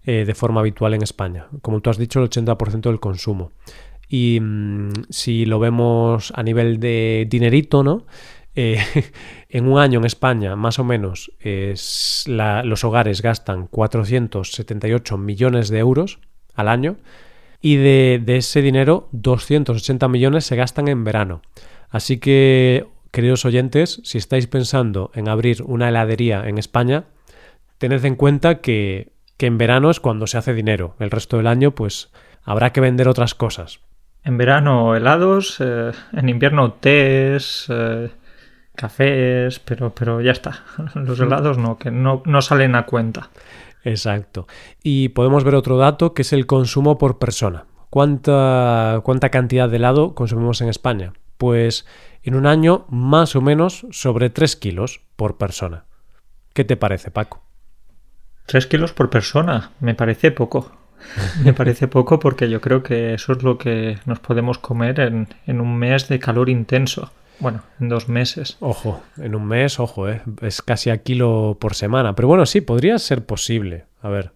eh, 0.05 0.25
de 0.27 0.35
forma 0.35 0.61
habitual 0.61 0.93
en 0.93 1.03
España. 1.03 1.47
Como 1.63 1.81
tú 1.81 1.89
has 1.89 1.99
dicho, 1.99 2.21
el 2.21 2.29
80% 2.29 2.83
del 2.83 3.01
consumo. 3.01 3.53
Y 4.09 4.39
mmm, 4.41 4.91
si 5.11 5.47
lo 5.47 5.59
vemos 5.59 6.33
a 6.35 6.43
nivel 6.43 6.79
de 6.81 7.27
dinerito, 7.29 7.83
¿no? 7.83 8.07
Eh, 8.59 8.79
en 9.51 9.69
un 9.69 9.79
año 9.79 9.99
en 9.99 10.07
España, 10.07 10.57
más 10.57 10.79
o 10.79 10.85
menos, 10.85 11.31
es 11.41 12.25
los 12.27 12.85
hogares 12.85 13.21
gastan 13.21 13.67
478 13.67 15.19
millones 15.19 15.69
de 15.69 15.79
euros 15.79 16.21
al 16.55 16.69
año 16.69 16.97
y 17.61 17.77
de, 17.77 18.19
de, 18.25 18.39
ese 18.39 18.63
dinero 18.63 19.11
280 19.13 20.09
millones 20.09 20.47
se 20.47 20.57
gastan 20.57 20.89
en 20.89 21.05
verano. 21.05 21.43
Así 21.91 22.17
que, 22.17 22.87
queridos 23.11 23.45
oyentes, 23.45 24.01
si 24.05 24.17
estáis 24.17 24.47
pensando 24.47 25.11
en 25.15 25.29
abrir 25.29 25.63
una 25.63 25.91
heladería 25.91 26.49
en 26.49 26.57
España, 26.57 27.05
tened 27.77 28.05
en 28.07 28.17
cuenta 28.17 28.63
que, 28.63 29.13
que 29.37 29.47
en 29.47 29.59
verano 29.59 29.91
es 29.91 30.01
cuando 30.01 30.27
se 30.27 30.39
hace 30.39 30.55
dinero. 30.55 30.97
El 30.99 31.11
resto 31.11 31.37
del 31.37 31.47
año, 31.47 31.75
pues, 31.75 32.11
habrá 32.43 32.73
que 32.73 32.81
vender 32.81 33.09
otras 33.09 33.35
cosas. 33.35 33.81
En 34.27 34.37
verano 34.39 34.97
helados, 34.97 35.59
eh, 35.61 35.93
en 36.13 36.29
invierno 36.29 36.73
tés, 36.73 37.67
eh, 37.69 38.11
cafés, 38.75 39.61
pero, 39.61 39.95
pero 39.95 40.21
ya 40.21 40.33
está. 40.33 40.65
Los 40.97 41.21
helados 41.21 41.59
no, 41.59 41.79
que 41.79 41.93
no, 41.93 42.25
no 42.27 42.43
salen 42.43 42.75
a 42.75 42.87
cuenta. 42.87 43.31
Exacto. 43.85 44.49
Y 44.83 45.11
podemos 45.11 45.45
ver 45.45 45.55
otro 45.55 45.79
dato 45.79 46.13
que 46.13 46.23
es 46.23 46.33
el 46.33 46.47
consumo 46.47 46.99
por 46.99 47.21
persona. 47.21 47.67
¿Cuánta, 47.89 49.01
cuánta 49.05 49.29
cantidad 49.29 49.69
de 49.69 49.77
helado 49.77 50.17
consumimos 50.17 50.61
en 50.61 50.71
España? 50.71 51.13
Pues 51.39 51.87
en 52.25 52.35
un 52.35 52.47
año 52.47 52.85
más 52.89 53.37
o 53.37 53.41
menos 53.41 53.87
sobre 53.93 54.29
3 54.29 54.57
kilos 54.57 55.03
por 55.15 55.39
persona. 55.39 55.85
¿Qué 56.53 56.65
te 56.65 56.77
parece, 56.77 57.13
Paco? 57.13 57.45
3 58.47 58.67
kilos 58.67 58.93
por 58.93 59.09
persona, 59.09 59.71
me 59.79 59.95
parece 59.95 60.33
poco. 60.33 60.73
me 61.45 61.53
parece 61.53 61.89
poco 61.89 62.19
porque 62.19 62.49
yo 62.49 62.61
creo 62.61 62.83
que 62.83 63.15
eso 63.15 63.33
es 63.33 63.43
lo 63.43 63.59
que 63.59 63.99
nos 64.07 64.21
podemos 64.21 64.59
comer 64.59 65.01
en, 65.01 65.29
en 65.47 65.61
un 65.61 65.77
mes 65.77 66.09
de 66.09 66.19
calor 66.19 66.49
intenso. 66.49 67.11
Bueno, 67.39 67.63
en 67.81 67.89
dos 67.89 68.09
meses. 68.09 68.57
Ojo, 68.61 69.03
en 69.19 69.35
un 69.35 69.47
mes, 69.47 69.79
ojo, 69.79 70.09
¿eh? 70.09 70.23
es 70.41 70.63
casi 70.63 70.91
a 70.91 70.99
kilo 70.99 71.59
por 71.61 71.75
semana. 71.75 72.15
Pero 72.15 72.29
bueno, 72.29 72.47
sí, 72.47 72.61
podría 72.61 72.99
ser 72.99 73.27
posible. 73.27 73.85
A 74.01 74.09
ver, 74.09 74.33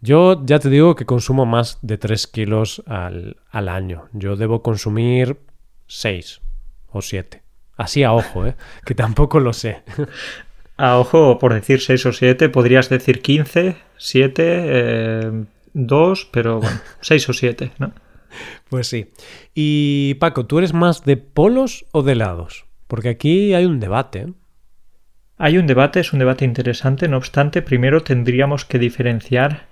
yo 0.00 0.44
ya 0.44 0.58
te 0.58 0.68
digo 0.68 0.94
que 0.94 1.06
consumo 1.06 1.46
más 1.46 1.78
de 1.80 1.96
3 1.96 2.26
kilos 2.26 2.82
al, 2.86 3.38
al 3.50 3.68
año. 3.70 4.04
Yo 4.12 4.36
debo 4.36 4.62
consumir 4.62 5.38
6 5.86 6.42
o 6.90 7.00
7. 7.00 7.42
Así 7.76 8.02
a 8.02 8.12
ojo, 8.12 8.46
¿eh? 8.46 8.54
que 8.84 8.94
tampoco 8.94 9.40
lo 9.40 9.52
sé. 9.52 9.82
A 10.76 10.98
ojo, 10.98 11.38
por 11.38 11.54
decir 11.54 11.80
6 11.80 12.06
o 12.06 12.12
7, 12.12 12.48
podrías 12.48 12.88
decir 12.88 13.22
15, 13.22 13.76
7, 13.96 14.42
eh, 14.44 15.44
2, 15.74 16.28
pero 16.32 16.60
bueno, 16.60 16.80
6 17.00 17.28
o 17.28 17.32
7, 17.32 17.72
¿no? 17.78 17.92
Pues 18.68 18.88
sí. 18.88 19.12
Y 19.54 20.14
Paco, 20.14 20.46
¿tú 20.46 20.58
eres 20.58 20.72
más 20.72 21.04
de 21.04 21.16
polos 21.16 21.86
o 21.92 22.02
de 22.02 22.12
helados? 22.12 22.64
Porque 22.86 23.10
aquí 23.10 23.54
hay 23.54 23.66
un 23.66 23.80
debate. 23.80 24.32
Hay 25.36 25.58
un 25.58 25.66
debate, 25.66 26.00
es 26.00 26.12
un 26.12 26.18
debate 26.18 26.44
interesante. 26.44 27.08
No 27.08 27.16
obstante, 27.16 27.62
primero 27.62 28.02
tendríamos 28.02 28.64
que 28.64 28.78
diferenciar 28.78 29.66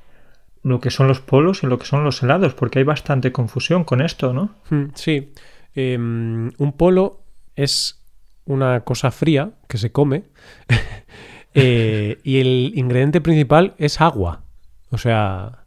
lo 0.62 0.80
que 0.80 0.90
son 0.90 1.08
los 1.08 1.20
polos 1.20 1.62
y 1.62 1.66
lo 1.66 1.78
que 1.78 1.86
son 1.86 2.04
los 2.04 2.22
helados, 2.22 2.54
porque 2.54 2.78
hay 2.78 2.84
bastante 2.84 3.32
confusión 3.32 3.84
con 3.84 4.00
esto, 4.00 4.32
¿no? 4.32 4.54
Sí. 4.94 5.32
Eh, 5.74 5.96
un 5.96 6.74
polo 6.76 7.24
es 7.56 8.02
una 8.44 8.80
cosa 8.80 9.10
fría 9.10 9.52
que 9.68 9.78
se 9.78 9.92
come 9.92 10.24
eh, 11.54 12.18
y 12.22 12.40
el 12.40 12.72
ingrediente 12.74 13.20
principal 13.20 13.74
es 13.78 14.00
agua. 14.00 14.44
O 14.90 14.98
sea, 14.98 15.61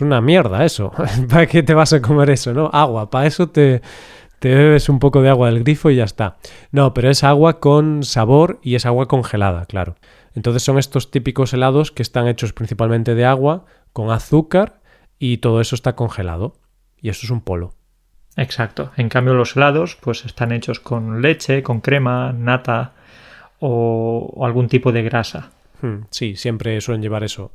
es 0.00 0.02
una 0.02 0.20
mierda 0.20 0.64
eso. 0.64 0.92
¿Para 1.28 1.46
qué 1.46 1.62
te 1.62 1.74
vas 1.74 1.92
a 1.92 2.00
comer 2.00 2.30
eso, 2.30 2.54
no? 2.54 2.70
Agua. 2.72 3.10
Para 3.10 3.26
eso 3.26 3.50
te, 3.50 3.82
te 4.38 4.54
bebes 4.54 4.88
un 4.88 4.98
poco 4.98 5.20
de 5.20 5.28
agua 5.28 5.50
del 5.50 5.62
grifo 5.62 5.90
y 5.90 5.96
ya 5.96 6.04
está. 6.04 6.38
No, 6.72 6.94
pero 6.94 7.10
es 7.10 7.22
agua 7.22 7.60
con 7.60 8.02
sabor 8.02 8.58
y 8.62 8.74
es 8.74 8.86
agua 8.86 9.08
congelada, 9.08 9.66
claro. 9.66 9.96
Entonces 10.34 10.62
son 10.62 10.78
estos 10.78 11.10
típicos 11.10 11.52
helados 11.52 11.90
que 11.90 12.02
están 12.02 12.28
hechos 12.28 12.52
principalmente 12.52 13.14
de 13.14 13.26
agua, 13.26 13.66
con 13.92 14.10
azúcar 14.10 14.80
y 15.18 15.38
todo 15.38 15.60
eso 15.60 15.74
está 15.74 15.94
congelado. 15.94 16.54
Y 17.02 17.10
eso 17.10 17.26
es 17.26 17.30
un 17.30 17.42
polo. 17.42 17.74
Exacto. 18.36 18.92
En 18.96 19.08
cambio 19.08 19.34
los 19.34 19.56
helados 19.56 19.96
pues 20.00 20.24
están 20.24 20.52
hechos 20.52 20.80
con 20.80 21.20
leche, 21.20 21.62
con 21.62 21.80
crema, 21.80 22.32
nata 22.32 22.92
o, 23.58 24.32
o 24.34 24.46
algún 24.46 24.68
tipo 24.68 24.92
de 24.92 25.02
grasa. 25.02 25.50
Hmm, 25.82 26.04
sí, 26.10 26.36
siempre 26.36 26.80
suelen 26.80 27.02
llevar 27.02 27.24
eso 27.24 27.52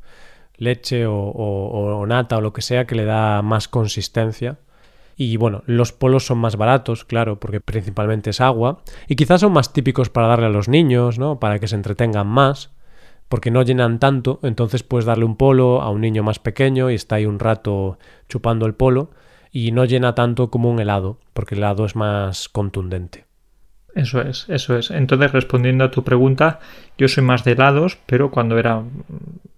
leche 0.57 1.05
o, 1.07 2.05
nata 2.07 2.37
o 2.37 2.41
lo 2.41 2.53
que 2.53 2.61
sea 2.61 2.85
que 2.85 2.95
le 2.95 3.05
da 3.05 3.41
más 3.41 3.67
consistencia. 3.67 4.57
Y 5.17 5.37
bueno, 5.37 5.63
los 5.65 5.93
polos 5.93 6.25
son 6.25 6.39
más 6.39 6.57
baratos, 6.57 7.05
claro, 7.05 7.39
porque 7.39 7.61
principalmente 7.61 8.31
es 8.31 8.41
agua. 8.41 8.81
Y 9.07 9.15
quizás 9.15 9.41
son 9.41 9.53
más 9.53 9.71
típicos 9.71 10.09
para 10.09 10.27
darle 10.27 10.47
a 10.47 10.49
los 10.49 10.67
niños, 10.67 11.17
¿no? 11.17 11.39
Para 11.39 11.59
que 11.59 11.67
se 11.67 11.75
entretengan 11.75 12.27
más. 12.27 12.71
Porque 13.29 13.49
no 13.49 13.63
llenan 13.63 13.99
tanto, 13.99 14.39
entonces 14.43 14.83
puedes 14.83 15.05
darle 15.05 15.25
un 15.25 15.35
polo 15.35 15.81
a 15.81 15.89
un 15.89 16.01
niño 16.01 16.21
más 16.21 16.39
pequeño 16.39 16.91
y 16.91 16.95
está 16.95 17.15
ahí 17.15 17.25
un 17.25 17.39
rato 17.39 17.97
chupando 18.29 18.65
el 18.65 18.75
polo. 18.75 19.11
Y 19.51 19.71
no 19.71 19.85
llena 19.85 20.15
tanto 20.15 20.51
como 20.51 20.69
un 20.69 20.79
helado, 20.79 21.17
porque 21.33 21.55
el 21.55 21.59
helado 21.59 21.85
es 21.85 21.95
más 21.95 22.49
contundente. 22.49 23.25
Eso 23.95 24.21
es, 24.21 24.45
eso 24.49 24.77
es. 24.77 24.91
Entonces, 24.91 25.31
respondiendo 25.31 25.85
a 25.85 25.91
tu 25.91 26.03
pregunta, 26.03 26.59
yo 26.97 27.07
soy 27.07 27.23
más 27.23 27.45
de 27.45 27.53
helados, 27.53 27.97
pero 28.05 28.29
cuando 28.29 28.59
era 28.59 28.83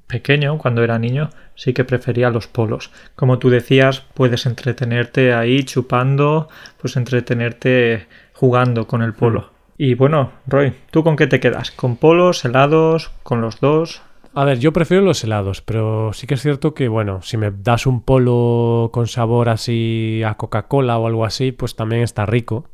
pequeño, 0.08 0.58
cuando 0.58 0.84
era 0.84 0.98
niño, 0.98 1.30
sí 1.56 1.74
que 1.74 1.84
prefería 1.84 2.30
los 2.30 2.48
polos. 2.48 2.92
Como 3.16 3.40
tú 3.40 3.50
decías, 3.50 4.04
puedes 4.14 4.46
entretenerte 4.46 5.34
ahí 5.34 5.64
chupando, 5.64 6.48
pues 6.82 6.96
entretenerte 6.96 8.08
jugando 8.34 8.88
con 8.88 9.02
el 9.02 9.14
polo. 9.14 9.52
Y 9.78 9.94
bueno, 9.94 10.32
Roy, 10.48 10.74
¿tú 10.90 11.04
con 11.04 11.16
qué 11.16 11.28
te 11.28 11.40
quedas? 11.40 11.72
¿Con 11.72 11.98
polos, 11.98 12.44
helados, 12.46 13.12
con 13.22 13.42
los 13.42 13.60
dos? 13.60 14.02
A 14.34 14.44
ver, 14.44 14.60
yo 14.60 14.72
prefiero 14.74 15.04
los 15.04 15.24
helados, 15.24 15.62
pero 15.62 16.14
sí 16.14 16.28
que 16.28 16.36
es 16.36 16.42
cierto 16.42 16.74
que, 16.74 16.88
bueno, 16.88 17.22
si 17.22 17.38
me 17.38 17.52
das 17.52 17.88
un 17.88 18.02
polo 18.02 18.92
con 18.94 19.08
sabor 19.08 19.50
así 19.50 20.22
a 20.24 20.36
Coca-Cola 20.36 20.98
o 20.98 21.08
algo 21.08 21.26
así, 21.26 21.52
pues 21.52 21.76
también 21.76 22.04
está 22.04 22.26
rico. 22.26 22.70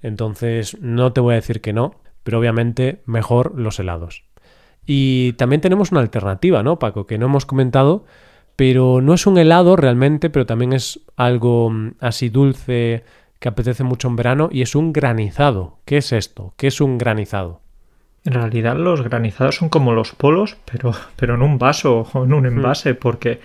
Entonces, 0.00 0.78
no 0.80 1.12
te 1.12 1.20
voy 1.20 1.32
a 1.32 1.36
decir 1.36 1.60
que 1.60 1.72
no, 1.72 2.00
pero 2.22 2.38
obviamente 2.38 3.02
mejor 3.06 3.52
los 3.58 3.78
helados. 3.78 4.24
Y 4.86 5.34
también 5.34 5.60
tenemos 5.60 5.92
una 5.92 6.00
alternativa, 6.00 6.62
¿no, 6.62 6.78
Paco? 6.78 7.06
Que 7.06 7.18
no 7.18 7.26
hemos 7.26 7.46
comentado, 7.46 8.04
pero 8.56 9.00
no 9.00 9.14
es 9.14 9.26
un 9.26 9.38
helado 9.38 9.76
realmente, 9.76 10.30
pero 10.30 10.46
también 10.46 10.72
es 10.72 11.00
algo 11.16 11.70
mm, 11.70 11.94
así 12.00 12.28
dulce 12.28 13.04
que 13.38 13.48
apetece 13.48 13.84
mucho 13.84 14.08
en 14.08 14.16
verano 14.16 14.48
y 14.52 14.62
es 14.62 14.74
un 14.74 14.92
granizado. 14.92 15.78
¿Qué 15.84 15.98
es 15.98 16.12
esto? 16.12 16.54
¿Qué 16.56 16.68
es 16.68 16.80
un 16.80 16.98
granizado? 16.98 17.60
En 18.24 18.34
realidad 18.34 18.76
los 18.76 19.02
granizados 19.02 19.56
son 19.56 19.68
como 19.68 19.92
los 19.92 20.12
polos, 20.12 20.56
pero, 20.70 20.92
pero 21.16 21.34
en 21.34 21.42
un 21.42 21.58
vaso 21.58 22.08
o 22.12 22.24
en 22.24 22.32
un 22.32 22.46
envase, 22.46 22.94
mm. 22.94 22.96
porque 22.96 23.40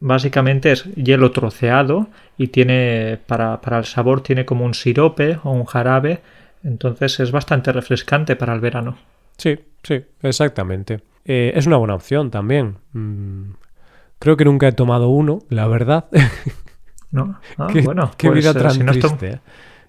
básicamente 0.00 0.72
es 0.72 0.84
hielo 0.94 1.32
troceado 1.32 2.08
y 2.36 2.48
tiene 2.48 3.18
para, 3.26 3.60
para 3.60 3.78
el 3.78 3.84
sabor 3.86 4.20
tiene 4.20 4.44
como 4.44 4.64
un 4.64 4.74
sirope 4.74 5.38
o 5.42 5.50
un 5.52 5.64
jarabe, 5.64 6.20
entonces 6.62 7.20
es 7.20 7.30
bastante 7.30 7.72
refrescante 7.72 8.36
para 8.36 8.54
el 8.54 8.60
verano. 8.60 8.98
Sí, 9.38 9.58
sí, 9.82 10.04
exactamente. 10.22 11.02
Eh, 11.24 11.52
es 11.54 11.66
una 11.66 11.76
buena 11.76 11.94
opción 11.94 12.30
también. 12.30 12.78
Mm, 12.92 13.52
creo 14.18 14.36
que 14.36 14.44
nunca 14.44 14.68
he 14.68 14.72
tomado 14.72 15.08
uno, 15.08 15.40
la 15.48 15.66
verdad. 15.68 16.06
¿No? 17.10 17.40
Ah, 17.56 17.68
qué, 17.72 17.82
bueno, 17.82 18.10
qué 18.16 18.28
pues, 18.28 18.40
vida 18.40 18.52
eh, 18.52 18.54
tan 18.54 18.70
si, 18.70 18.82
no 18.82 18.92
triste. 18.92 19.30
¿eh? 19.34 19.40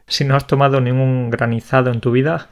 si 0.07 0.25
no 0.25 0.35
has 0.35 0.47
tomado 0.47 0.81
ningún 0.81 1.29
granizado 1.29 1.91
en 1.91 1.99
tu 2.01 2.11
vida, 2.11 2.49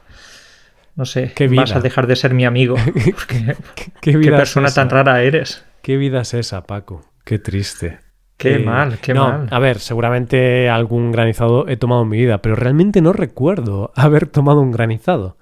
no 0.96 1.04
sé, 1.04 1.32
¿Qué 1.34 1.48
vas 1.48 1.48
vida? 1.48 1.76
a 1.76 1.80
dejar 1.80 2.06
de 2.06 2.16
ser 2.16 2.34
mi 2.34 2.44
amigo. 2.44 2.76
Porque, 3.14 3.56
¿Qué, 3.74 3.92
¿Qué 4.00 4.16
vida 4.16 4.42
es 4.42 4.42
persona 4.42 4.72
tan 4.72 4.90
rara 4.90 5.22
eres? 5.22 5.64
¿Qué 5.82 5.96
vida 5.96 6.22
es 6.22 6.34
esa, 6.34 6.66
Paco? 6.66 7.04
Qué 7.24 7.38
triste. 7.38 8.00
Qué 8.36 8.56
Eh, 8.56 8.58
mal, 8.58 8.98
qué 9.00 9.14
no, 9.14 9.24
mal. 9.24 9.48
A 9.50 9.58
ver, 9.58 9.78
seguramente 9.80 10.68
algún 10.68 11.12
granizado 11.12 11.68
he 11.68 11.76
tomado 11.76 12.02
en 12.02 12.08
mi 12.10 12.18
vida, 12.18 12.42
pero 12.42 12.54
realmente 12.56 13.00
no 13.00 13.12
recuerdo 13.12 13.92
haber 13.96 14.26
tomado 14.26 14.60
un 14.60 14.72
granizado. 14.72 15.38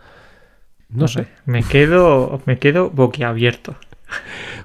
No 0.88 1.08
sé. 1.08 1.26
Me 1.46 1.62
quedo, 1.62 2.40
me 2.46 2.58
quedo 2.58 2.90
boquiabierto. 2.90 3.76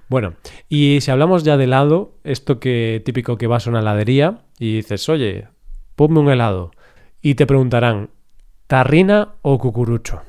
Bueno, 0.10 0.34
y 0.68 1.02
si 1.02 1.12
hablamos 1.12 1.44
ya 1.44 1.58
de 1.58 1.66
helado, 1.66 2.14
esto 2.24 2.60
que 2.60 3.02
típico 3.06 3.38
que 3.38 3.48
vas 3.48 3.68
a 3.68 3.70
una 3.70 3.80
heladería 3.80 4.40
y 4.58 4.78
dices, 4.78 5.08
oye, 5.08 5.48
ponme 5.96 6.20
un 6.20 6.30
helado. 6.30 6.72
Y 7.22 7.36
te 7.36 7.46
preguntarán, 7.46 8.10
¿tarrina 8.68 9.36
o 9.42 9.60
cucurucho? 9.60 10.22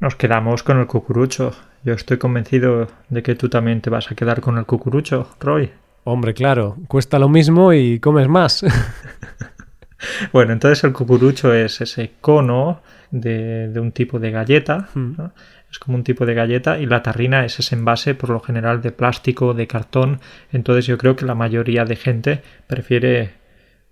Nos 0.00 0.16
quedamos 0.16 0.62
con 0.62 0.80
el 0.80 0.86
cucurucho. 0.86 1.52
Yo 1.84 1.94
estoy 1.94 2.18
convencido 2.18 2.88
de 3.08 3.22
que 3.22 3.34
tú 3.34 3.48
también 3.48 3.80
te 3.80 3.90
vas 3.90 4.10
a 4.10 4.14
quedar 4.14 4.40
con 4.40 4.56
el 4.56 4.66
cucurucho, 4.66 5.28
Roy. 5.38 5.70
Hombre, 6.04 6.34
claro, 6.34 6.76
cuesta 6.88 7.18
lo 7.18 7.28
mismo 7.28 7.72
y 7.72 8.00
comes 8.00 8.28
más. 8.28 8.64
bueno, 10.32 10.52
entonces 10.52 10.82
el 10.84 10.92
cucurucho 10.92 11.52
es 11.52 11.80
ese 11.80 12.12
cono 12.20 12.80
de, 13.12 13.72
un 13.76 13.92
tipo 13.92 14.18
de 14.18 14.32
galleta. 14.32 14.88
Es 15.70 15.78
como 15.78 15.96
un 15.96 16.02
tipo 16.04 16.26
de 16.26 16.34
galleta 16.34 16.78
y 16.78 16.86
la 16.86 17.02
tarrina 17.02 17.44
es 17.44 17.58
ese 17.60 17.76
envase 17.76 18.14
por 18.14 18.30
lo 18.30 18.40
general 18.40 18.82
de 18.82 18.90
plástico, 18.90 19.54
de 19.54 19.68
cartón. 19.68 20.20
Entonces 20.50 20.86
yo 20.86 20.98
creo 20.98 21.14
que 21.14 21.24
la 21.24 21.36
mayoría 21.36 21.84
de 21.84 21.94
gente 21.96 22.42
prefiere 22.66 23.34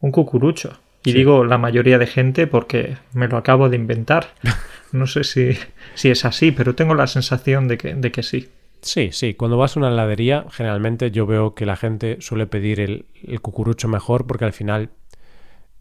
un 0.00 0.10
cucurucho. 0.10 0.80
Y 1.02 1.12
digo 1.12 1.44
la 1.44 1.56
mayoría 1.56 1.98
de 1.98 2.06
gente 2.06 2.46
porque 2.46 2.98
me 3.14 3.28
lo 3.28 3.36
acabo 3.36 3.68
de 3.68 3.76
inventar. 3.76 4.34
No 4.92 5.06
sé 5.06 5.22
si, 5.22 5.56
si 5.94 6.10
es 6.10 6.24
así, 6.24 6.50
pero 6.50 6.74
tengo 6.74 6.96
la 6.96 7.06
sensación 7.06 7.68
de 7.68 7.78
que, 7.78 7.94
de 7.94 8.10
que 8.10 8.24
sí. 8.24 8.48
Sí, 8.82 9.10
sí. 9.12 9.34
Cuando 9.34 9.56
vas 9.56 9.76
a 9.76 9.78
una 9.78 9.88
heladería, 9.88 10.46
generalmente 10.50 11.12
yo 11.12 11.26
veo 11.26 11.54
que 11.54 11.64
la 11.64 11.76
gente 11.76 12.16
suele 12.20 12.48
pedir 12.48 12.80
el, 12.80 13.04
el 13.22 13.40
cucurucho 13.40 13.86
mejor 13.86 14.26
porque 14.26 14.46
al 14.46 14.52
final 14.52 14.90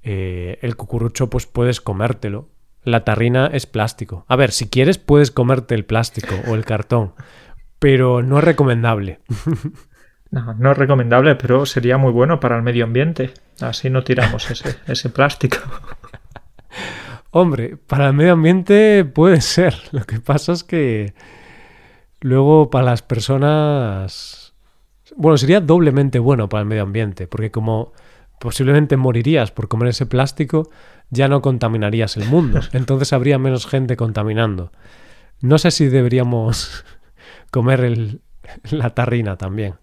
eh, 0.04 0.60
el 0.62 0.76
cucurucho 0.76 1.28
pues 1.32 1.48
puedes 1.48 1.82
comértelo. 1.82 2.50
La 2.84 3.04
tarrina 3.04 3.50
es 3.52 3.66
plástico. 3.66 4.26
A 4.28 4.36
ver, 4.36 4.52
si 4.52 4.70
quieres 4.70 4.98
puedes 4.98 5.32
comerte 5.32 5.76
el 5.76 5.86
plástico 5.86 6.36
o 6.48 6.56
el 6.56 6.66
cartón, 6.66 7.14
pero 7.80 8.22
no 8.22 8.38
es 8.40 8.44
recomendable. 8.44 9.20
No, 10.32 10.54
no 10.54 10.72
es 10.72 10.78
recomendable, 10.78 11.34
pero 11.36 11.66
sería 11.66 11.98
muy 11.98 12.12
bueno 12.12 12.40
para 12.40 12.56
el 12.56 12.62
medio 12.62 12.84
ambiente. 12.84 13.32
Así 13.62 13.90
no 13.90 14.04
tiramos 14.04 14.52
ese, 14.52 14.76
ese 14.88 15.10
plástico. 15.10 15.58
Hombre, 17.32 17.78
para 17.78 18.08
el 18.08 18.14
medio 18.14 18.34
ambiente 18.34 19.06
puede 19.06 19.42
ser. 19.42 19.76
Lo 19.92 20.04
que 20.06 20.20
pasa 20.20 20.54
es 20.54 20.64
que 20.64 21.14
luego 22.22 22.70
para 22.70 22.86
las 22.86 23.02
personas... 23.02 24.54
Bueno, 25.16 25.38
sería 25.38 25.62
doblemente 25.62 26.20
bueno 26.20 26.48
para 26.48 26.62
el 26.62 26.68
medio 26.68 26.84
ambiente, 26.84 27.28
porque 27.28 27.50
como 27.50 27.94
posiblemente 28.40 28.98
morirías 28.98 29.52
por 29.52 29.68
comer 29.68 29.90
ese 29.90 30.06
plástico, 30.06 30.70
ya 31.10 31.28
no 31.28 31.42
contaminarías 31.42 32.18
el 32.18 32.26
mundo. 32.26 32.62
Entonces 32.74 33.14
habría 33.14 33.38
menos 33.38 33.68
gente 33.68 33.96
contaminando. 33.96 34.72
No 35.42 35.58
sé 35.58 35.72
si 35.72 35.88
deberíamos 35.88 36.86
comer 37.52 37.82
el, 37.82 38.22
la 38.72 38.92
tarrina 38.92 39.38
también. 39.38 39.76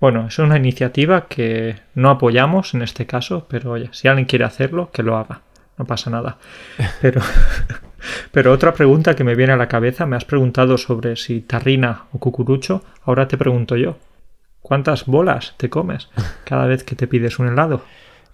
Bueno, 0.00 0.28
es 0.28 0.38
una 0.38 0.56
iniciativa 0.56 1.26
que 1.26 1.76
no 1.94 2.10
apoyamos 2.10 2.74
en 2.74 2.82
este 2.82 3.06
caso, 3.06 3.46
pero 3.48 3.72
oye, 3.72 3.88
si 3.92 4.06
alguien 4.06 4.26
quiere 4.26 4.44
hacerlo, 4.44 4.90
que 4.92 5.02
lo 5.02 5.16
haga. 5.16 5.42
No 5.76 5.84
pasa 5.84 6.10
nada. 6.10 6.38
Pero, 7.00 7.20
pero 8.32 8.52
otra 8.52 8.74
pregunta 8.74 9.14
que 9.14 9.22
me 9.22 9.34
viene 9.36 9.52
a 9.52 9.56
la 9.56 9.68
cabeza, 9.68 10.06
me 10.06 10.16
has 10.16 10.24
preguntado 10.24 10.76
sobre 10.76 11.14
si 11.16 11.40
tarrina 11.40 12.06
o 12.12 12.18
cucurucho, 12.18 12.84
ahora 13.04 13.28
te 13.28 13.36
pregunto 13.36 13.76
yo. 13.76 13.96
¿Cuántas 14.68 15.06
bolas 15.06 15.54
te 15.56 15.70
comes 15.70 16.10
cada 16.44 16.66
vez 16.66 16.84
que 16.84 16.94
te 16.94 17.06
pides 17.06 17.38
un 17.38 17.48
helado? 17.48 17.80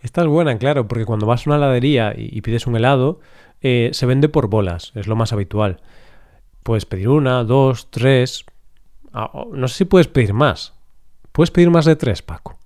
Esta 0.02 0.22
es 0.22 0.26
buena, 0.26 0.58
claro, 0.58 0.88
porque 0.88 1.04
cuando 1.04 1.26
vas 1.26 1.46
a 1.46 1.50
una 1.50 1.58
heladería 1.58 2.12
y 2.16 2.40
pides 2.40 2.66
un 2.66 2.74
helado, 2.74 3.20
eh, 3.62 3.90
se 3.92 4.04
vende 4.04 4.28
por 4.28 4.48
bolas, 4.48 4.90
es 4.96 5.06
lo 5.06 5.14
más 5.14 5.32
habitual. 5.32 5.80
Puedes 6.64 6.86
pedir 6.86 7.08
una, 7.08 7.44
dos, 7.44 7.88
tres. 7.88 8.44
Ah, 9.12 9.30
no 9.52 9.68
sé 9.68 9.76
si 9.76 9.84
puedes 9.84 10.08
pedir 10.08 10.34
más. 10.34 10.74
Puedes 11.30 11.52
pedir 11.52 11.70
más 11.70 11.84
de 11.84 11.94
tres, 11.94 12.20
Paco. 12.20 12.58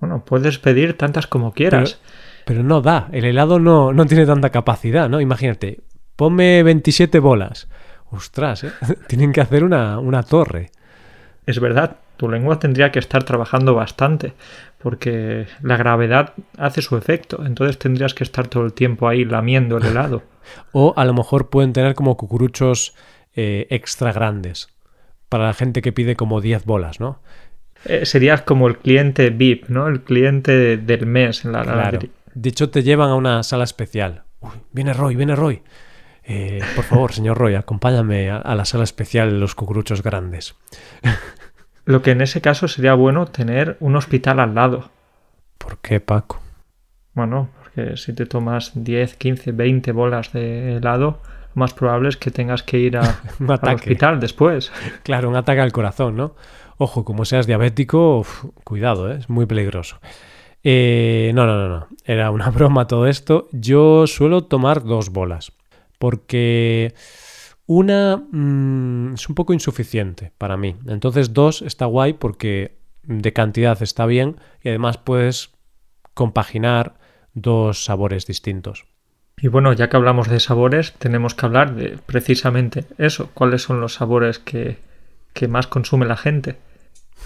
Bueno, 0.00 0.24
puedes 0.24 0.58
pedir 0.58 0.98
tantas 0.98 1.28
como 1.28 1.52
quieras. 1.52 2.00
Pero, 2.44 2.64
no 2.64 2.80
da, 2.80 3.08
el 3.12 3.24
helado 3.24 3.60
no, 3.60 3.92
no 3.92 4.04
tiene 4.06 4.26
tanta 4.26 4.50
capacidad, 4.50 5.08
¿no? 5.08 5.20
Imagínate, 5.20 5.78
ponme 6.16 6.64
27 6.64 7.20
bolas. 7.20 7.68
Ostras, 8.10 8.64
¿eh? 8.64 8.72
tienen 9.06 9.30
que 9.30 9.40
hacer 9.40 9.62
una, 9.62 10.00
una 10.00 10.24
torre. 10.24 10.72
Es 11.46 11.60
verdad, 11.60 11.98
tu 12.22 12.28
lengua 12.28 12.60
tendría 12.60 12.92
que 12.92 13.00
estar 13.00 13.24
trabajando 13.24 13.74
bastante, 13.74 14.34
porque 14.78 15.48
la 15.60 15.76
gravedad 15.76 16.34
hace 16.56 16.80
su 16.80 16.96
efecto, 16.96 17.44
entonces 17.44 17.80
tendrías 17.80 18.14
que 18.14 18.22
estar 18.22 18.46
todo 18.46 18.64
el 18.64 18.74
tiempo 18.74 19.08
ahí 19.08 19.24
lamiendo 19.24 19.76
el 19.78 19.86
helado. 19.86 20.22
o 20.72 20.94
a 20.96 21.04
lo 21.04 21.14
mejor 21.14 21.50
pueden 21.50 21.72
tener 21.72 21.96
como 21.96 22.16
cucuruchos 22.16 22.94
eh, 23.34 23.66
extra 23.70 24.12
grandes, 24.12 24.68
para 25.28 25.46
la 25.46 25.52
gente 25.52 25.82
que 25.82 25.90
pide 25.90 26.14
como 26.14 26.40
10 26.40 26.64
bolas, 26.64 27.00
¿no? 27.00 27.18
Eh, 27.86 28.06
serías 28.06 28.42
como 28.42 28.68
el 28.68 28.78
cliente 28.78 29.30
VIP, 29.30 29.68
¿no? 29.68 29.88
El 29.88 30.02
cliente 30.02 30.76
del 30.76 31.06
mes 31.06 31.44
en 31.44 31.50
la 31.50 31.64
claro. 31.64 31.98
De 32.34 32.48
hecho, 32.48 32.70
te 32.70 32.84
llevan 32.84 33.10
a 33.10 33.16
una 33.16 33.42
sala 33.42 33.64
especial. 33.64 34.22
viene 34.70 34.92
Roy, 34.92 35.16
viene 35.16 35.34
Roy. 35.34 35.60
Eh, 36.22 36.60
por 36.76 36.84
favor, 36.84 37.12
señor 37.12 37.36
Roy, 37.36 37.56
acompáñame 37.56 38.30
a, 38.30 38.54
la 38.54 38.64
sala 38.64 38.84
especial 38.84 39.32
de 39.32 39.38
los 39.38 39.56
cucuruchos 39.56 40.04
grandes. 40.04 40.54
Lo 41.84 42.02
que 42.02 42.12
en 42.12 42.20
ese 42.20 42.40
caso 42.40 42.68
sería 42.68 42.94
bueno 42.94 43.26
tener 43.26 43.76
un 43.80 43.96
hospital 43.96 44.40
al 44.40 44.54
lado. 44.54 44.90
¿Por 45.58 45.78
qué, 45.78 46.00
Paco? 46.00 46.40
Bueno, 47.14 47.48
porque 47.58 47.96
si 47.96 48.14
te 48.14 48.26
tomas 48.26 48.72
10, 48.74 49.16
15, 49.16 49.52
20 49.52 49.92
bolas 49.92 50.32
de 50.32 50.76
helado, 50.76 51.20
lo 51.54 51.60
más 51.60 51.74
probable 51.74 52.08
es 52.08 52.16
que 52.16 52.30
tengas 52.30 52.62
que 52.62 52.78
ir 52.78 52.96
a, 52.96 53.02
al 53.62 53.74
hospital 53.74 54.20
después. 54.20 54.72
Claro, 55.02 55.28
un 55.28 55.36
ataque 55.36 55.60
al 55.60 55.72
corazón, 55.72 56.16
¿no? 56.16 56.34
Ojo, 56.78 57.04
como 57.04 57.24
seas 57.24 57.46
diabético, 57.46 58.24
cuidado, 58.64 59.12
¿eh? 59.12 59.18
es 59.20 59.28
muy 59.28 59.46
peligroso. 59.46 60.00
Eh, 60.64 61.32
no, 61.34 61.46
no, 61.46 61.56
no, 61.56 61.68
no. 61.68 61.88
Era 62.04 62.30
una 62.30 62.50
broma 62.50 62.86
todo 62.86 63.06
esto. 63.06 63.48
Yo 63.52 64.06
suelo 64.06 64.44
tomar 64.44 64.82
dos 64.84 65.10
bolas. 65.10 65.52
Porque 65.98 66.94
una 67.66 68.16
mm, 68.16 69.14
es 69.14 69.28
un 69.28 69.34
poco 69.34 69.52
insuficiente 69.52 70.32
para 70.38 70.56
mí. 70.56 70.76
Entonces 70.86 71.32
dos 71.32 71.62
está 71.62 71.86
guay 71.86 72.14
porque 72.14 72.78
de 73.02 73.32
cantidad 73.32 73.80
está 73.82 74.06
bien 74.06 74.36
y 74.62 74.68
además 74.68 74.98
puedes 74.98 75.50
compaginar 76.14 76.94
dos 77.34 77.84
sabores 77.84 78.26
distintos. 78.26 78.84
Y 79.40 79.48
bueno, 79.48 79.72
ya 79.72 79.88
que 79.88 79.96
hablamos 79.96 80.28
de 80.28 80.40
sabores, 80.40 80.92
tenemos 80.98 81.34
que 81.34 81.46
hablar 81.46 81.74
de 81.74 81.98
precisamente 82.04 82.84
eso. 82.98 83.30
¿Cuáles 83.34 83.62
son 83.62 83.80
los 83.80 83.94
sabores 83.94 84.38
que, 84.38 84.78
que 85.32 85.48
más 85.48 85.66
consume 85.66 86.06
la 86.06 86.16
gente? 86.16 86.58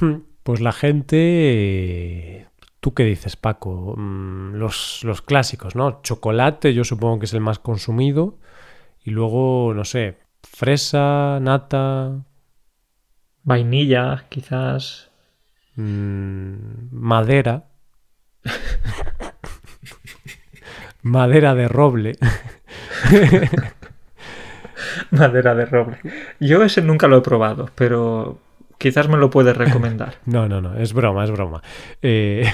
Hmm, 0.00 0.16
pues 0.42 0.60
la 0.60 0.72
gente... 0.72 2.46
¿Tú 2.80 2.94
qué 2.94 3.04
dices, 3.04 3.36
Paco? 3.36 3.94
Mm, 3.96 4.54
los, 4.54 5.00
los 5.02 5.20
clásicos, 5.20 5.74
¿no? 5.74 6.00
Chocolate, 6.02 6.72
yo 6.72 6.84
supongo 6.84 7.18
que 7.18 7.26
es 7.26 7.34
el 7.34 7.40
más 7.40 7.58
consumido. 7.58 8.38
Y 9.04 9.10
luego, 9.10 9.74
no 9.74 9.84
sé, 9.84 10.16
fresa, 10.50 11.38
nata. 11.40 12.24
Vainilla, 13.42 14.24
quizás. 14.28 15.10
Mm, 15.76 16.88
madera. 16.90 17.64
madera 21.02 21.54
de 21.54 21.68
roble. 21.68 22.16
madera 25.10 25.54
de 25.54 25.66
roble. 25.66 25.98
Yo 26.40 26.62
ese 26.62 26.82
nunca 26.82 27.08
lo 27.08 27.18
he 27.18 27.22
probado, 27.22 27.70
pero 27.74 28.40
Quizás 28.78 29.08
me 29.08 29.16
lo 29.16 29.30
puedes 29.30 29.56
recomendar. 29.56 30.16
no, 30.26 30.48
no, 30.48 30.60
no, 30.60 30.76
es 30.76 30.92
broma, 30.92 31.24
es 31.24 31.30
broma. 31.30 31.62
Eh, 32.02 32.52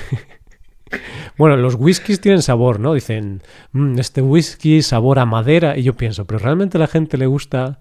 bueno, 1.36 1.56
los 1.56 1.74
whiskies 1.74 2.20
tienen 2.20 2.42
sabor, 2.42 2.80
¿no? 2.80 2.94
Dicen, 2.94 3.42
mm, 3.72 3.98
este 3.98 4.22
whisky 4.22 4.82
sabor 4.82 5.18
a 5.18 5.26
madera. 5.26 5.76
Y 5.76 5.82
yo 5.82 5.94
pienso, 5.94 6.26
pero 6.26 6.38
¿realmente 6.38 6.78
a 6.78 6.80
la 6.80 6.86
gente 6.86 7.16
le 7.18 7.26
gusta 7.26 7.80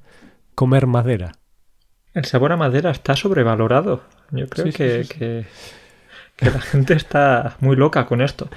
comer 0.55 0.87
madera? 0.87 1.33
El 2.13 2.25
sabor 2.25 2.51
a 2.51 2.57
madera 2.57 2.91
está 2.91 3.15
sobrevalorado. 3.15 4.03
Yo 4.31 4.47
creo 4.47 4.65
que, 4.73 5.05
que, 5.07 5.45
la 6.39 6.61
gente 6.61 6.93
está 6.93 7.55
muy 7.59 7.75
loca 7.75 8.05
con 8.05 8.21
esto. 8.21 8.49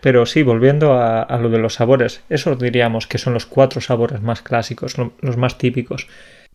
Pero 0.00 0.26
sí, 0.26 0.42
volviendo 0.42 0.94
a, 0.94 1.22
a, 1.22 1.38
lo 1.38 1.48
de 1.48 1.58
los 1.58 1.74
sabores, 1.74 2.22
esos 2.28 2.58
diríamos 2.58 3.06
que 3.06 3.18
son 3.18 3.34
los 3.34 3.46
cuatro 3.46 3.80
sabores 3.80 4.20
más 4.22 4.42
clásicos, 4.42 4.96
los 4.98 5.36
más 5.36 5.58
típicos. 5.58 6.06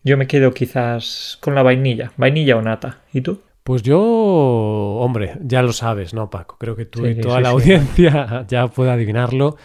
Yo 0.02 0.16
me 0.16 0.26
quedo 0.26 0.52
quizás 0.52 1.38
con 1.40 1.54
la 1.54 1.62
vainilla, 1.62 2.12
vainilla 2.16 2.56
o 2.56 2.62
nata. 2.62 3.00
¿Y 3.12 3.22
tú? 3.22 3.42
Pues 3.66 3.82
yo, 3.82 4.00
hombre, 4.00 5.38
ya 5.40 5.60
lo 5.60 5.72
sabes, 5.72 6.14
¿no, 6.14 6.30
Paco? 6.30 6.56
Creo 6.56 6.76
que 6.76 6.84
tú 6.84 7.04
y 7.04 7.18
toda 7.20 7.40
la 7.40 7.48
audiencia 7.48 8.46
ya 8.48 8.68
puede 8.68 8.92
adivinarlo. 8.92 9.56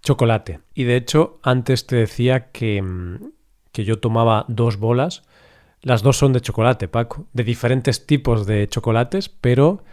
Chocolate. 0.00 0.60
Y 0.72 0.84
de 0.84 0.96
hecho, 0.96 1.40
antes 1.42 1.86
te 1.86 1.96
decía 1.96 2.50
que, 2.52 2.80
mm, 2.80 3.32
que 3.70 3.84
yo 3.84 3.98
tomaba 3.98 4.46
dos 4.48 4.78
bolas. 4.78 5.24
Las 5.82 6.02
dos 6.02 6.16
son 6.16 6.32
de 6.32 6.40
chocolate, 6.40 6.88
Paco. 6.88 7.26
De 7.34 7.44
diferentes 7.44 8.06
tipos 8.06 8.46
de 8.46 8.66
chocolates, 8.66 9.28
pero 9.28 9.84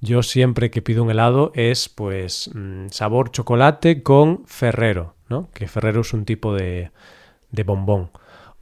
yo 0.00 0.24
siempre 0.24 0.72
que 0.72 0.82
pido 0.82 1.04
un 1.04 1.10
helado 1.12 1.52
es 1.54 1.88
pues 1.88 2.50
mm, 2.52 2.88
sabor 2.88 3.30
chocolate 3.30 4.02
con 4.02 4.42
Ferrero, 4.46 5.14
¿no? 5.28 5.48
Que 5.54 5.68
Ferrero 5.68 6.00
es 6.00 6.12
un 6.12 6.24
tipo 6.24 6.56
de, 6.56 6.90
de 7.52 7.62
bombón 7.62 8.10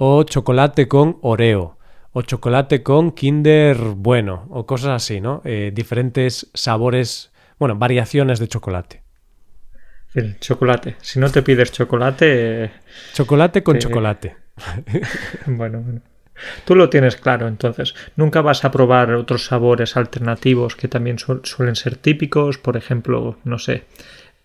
o 0.02 0.22
chocolate 0.22 0.88
con 0.88 1.18
Oreo, 1.20 1.76
o 2.12 2.22
chocolate 2.22 2.82
con 2.82 3.12
Kinder 3.12 3.76
Bueno, 3.96 4.46
o 4.50 4.66
cosas 4.66 5.02
así, 5.02 5.20
¿no? 5.20 5.42
Eh, 5.44 5.70
diferentes 5.74 6.50
sabores, 6.54 7.30
bueno, 7.58 7.76
variaciones 7.76 8.38
de 8.38 8.48
chocolate. 8.48 9.02
El 10.14 10.40
chocolate. 10.40 10.96
Si 11.00 11.20
no 11.20 11.30
te 11.30 11.42
pides 11.42 11.70
chocolate... 11.70 12.72
Chocolate 13.12 13.62
con 13.62 13.78
chocolate. 13.78 14.36
bueno, 15.46 15.80
bueno. 15.80 16.00
Tú 16.64 16.74
lo 16.74 16.90
tienes 16.90 17.16
claro, 17.16 17.46
entonces. 17.46 17.94
Nunca 18.16 18.40
vas 18.40 18.64
a 18.64 18.70
probar 18.70 19.12
otros 19.12 19.44
sabores 19.44 19.96
alternativos 19.96 20.74
que 20.74 20.88
también 20.88 21.18
suelen 21.18 21.76
ser 21.76 21.96
típicos, 21.96 22.58
por 22.58 22.76
ejemplo, 22.76 23.38
no 23.44 23.58
sé, 23.58 23.84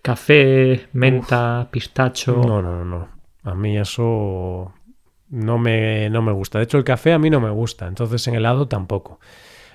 café, 0.02 0.88
menta, 0.92 1.68
pistacho. 1.70 2.36
No, 2.36 2.62
no, 2.62 2.84
no. 2.84 3.08
A 3.42 3.54
mí 3.54 3.78
eso 3.78 4.74
no 5.28 5.58
me, 5.58 6.08
no 6.10 6.22
me 6.22 6.32
gusta. 6.32 6.58
De 6.58 6.64
hecho, 6.64 6.78
el 6.78 6.84
café 6.84 7.12
a 7.12 7.18
mí 7.18 7.30
no 7.30 7.40
me 7.40 7.50
gusta, 7.50 7.86
entonces 7.86 8.26
en 8.28 8.34
helado 8.34 8.68
tampoco. 8.68 9.20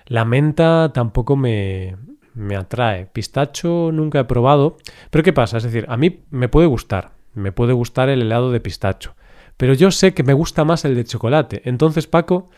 La 0.05 0.25
menta 0.25 0.91
tampoco 0.93 1.35
me, 1.35 1.95
me 2.33 2.55
atrae. 2.55 3.05
Pistacho 3.05 3.91
nunca 3.91 4.19
he 4.19 4.25
probado. 4.25 4.77
Pero 5.09 5.23
¿qué 5.23 5.33
pasa? 5.33 5.57
Es 5.57 5.63
decir, 5.63 5.85
a 5.89 5.97
mí 5.97 6.23
me 6.29 6.49
puede 6.49 6.67
gustar. 6.67 7.11
Me 7.33 7.51
puede 7.51 7.73
gustar 7.73 8.09
el 8.09 8.21
helado 8.21 8.51
de 8.51 8.59
pistacho. 8.59 9.15
Pero 9.57 9.73
yo 9.73 9.91
sé 9.91 10.13
que 10.13 10.23
me 10.23 10.33
gusta 10.33 10.65
más 10.65 10.85
el 10.85 10.95
de 10.95 11.05
chocolate. 11.05 11.61
Entonces, 11.65 12.07
Paco, 12.07 12.49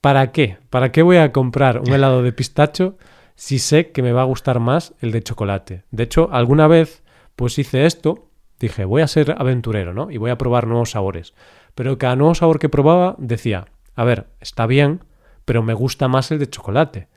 ¿para 0.00 0.32
qué? 0.32 0.58
¿Para 0.70 0.90
qué 0.90 1.02
voy 1.02 1.18
a 1.18 1.32
comprar 1.32 1.80
un 1.80 1.92
helado 1.92 2.22
de 2.22 2.32
pistacho 2.32 2.96
si 3.34 3.58
sé 3.58 3.90
que 3.90 4.02
me 4.02 4.12
va 4.12 4.22
a 4.22 4.26
gustar 4.26 4.60
más 4.60 4.94
el 5.00 5.12
de 5.12 5.22
chocolate? 5.22 5.84
De 5.90 6.04
hecho, 6.04 6.28
alguna 6.32 6.66
vez 6.66 7.02
pues 7.36 7.58
hice 7.58 7.84
esto, 7.84 8.30
dije, 8.60 8.84
voy 8.84 9.02
a 9.02 9.08
ser 9.08 9.34
aventurero, 9.36 9.92
¿no? 9.92 10.10
Y 10.10 10.18
voy 10.18 10.30
a 10.30 10.38
probar 10.38 10.66
nuevos 10.66 10.92
sabores. 10.92 11.34
Pero 11.74 11.98
cada 11.98 12.16
nuevo 12.16 12.34
sabor 12.34 12.58
que 12.58 12.68
probaba 12.68 13.16
decía, 13.18 13.66
a 13.94 14.04
ver, 14.04 14.26
está 14.40 14.66
bien, 14.66 15.04
pero 15.44 15.62
me 15.62 15.74
gusta 15.74 16.08
más 16.08 16.30
el 16.30 16.38
de 16.38 16.48
chocolate. 16.48 17.08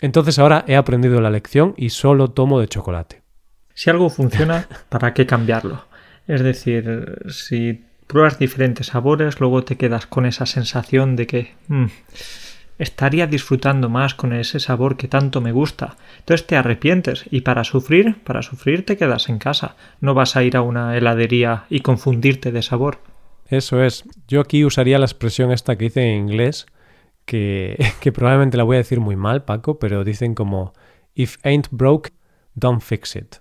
Entonces 0.00 0.38
ahora 0.38 0.64
he 0.66 0.76
aprendido 0.76 1.20
la 1.20 1.30
lección 1.30 1.74
y 1.76 1.90
solo 1.90 2.28
tomo 2.28 2.60
de 2.60 2.68
chocolate. 2.68 3.22
Si 3.74 3.88
algo 3.88 4.10
funciona, 4.10 4.68
¿para 4.88 5.14
qué 5.14 5.26
cambiarlo? 5.26 5.84
Es 6.26 6.42
decir, 6.42 7.18
si 7.28 7.84
pruebas 8.06 8.38
diferentes 8.38 8.88
sabores, 8.88 9.40
luego 9.40 9.64
te 9.64 9.76
quedas 9.76 10.06
con 10.06 10.26
esa 10.26 10.46
sensación 10.46 11.16
de 11.16 11.26
que 11.26 11.54
mm, 11.68 11.86
estaría 12.78 13.26
disfrutando 13.26 13.88
más 13.88 14.14
con 14.14 14.32
ese 14.32 14.60
sabor 14.60 14.96
que 14.96 15.08
tanto 15.08 15.40
me 15.40 15.52
gusta. 15.52 15.96
Entonces 16.18 16.46
te 16.46 16.56
arrepientes 16.56 17.24
y 17.30 17.42
para 17.42 17.64
sufrir, 17.64 18.16
para 18.24 18.42
sufrir 18.42 18.84
te 18.84 18.96
quedas 18.96 19.28
en 19.28 19.38
casa. 19.38 19.76
No 20.00 20.14
vas 20.14 20.36
a 20.36 20.42
ir 20.42 20.56
a 20.56 20.62
una 20.62 20.96
heladería 20.96 21.64
y 21.70 21.80
confundirte 21.80 22.52
de 22.52 22.62
sabor. 22.62 22.98
Eso 23.48 23.82
es. 23.82 24.04
Yo 24.28 24.40
aquí 24.40 24.64
usaría 24.64 24.98
la 24.98 25.04
expresión 25.04 25.52
esta 25.52 25.76
que 25.76 25.84
dice 25.84 26.02
en 26.02 26.28
inglés, 26.28 26.66
que, 27.24 27.76
que 28.00 28.12
probablemente 28.12 28.56
la 28.56 28.64
voy 28.64 28.76
a 28.76 28.78
decir 28.78 29.00
muy 29.00 29.16
mal, 29.16 29.44
Paco, 29.44 29.78
pero 29.78 30.04
dicen 30.04 30.34
como 30.34 30.72
If 31.14 31.36
ain't 31.44 31.68
broke, 31.70 32.12
don't 32.54 32.82
fix 32.82 33.16
it. 33.16 33.36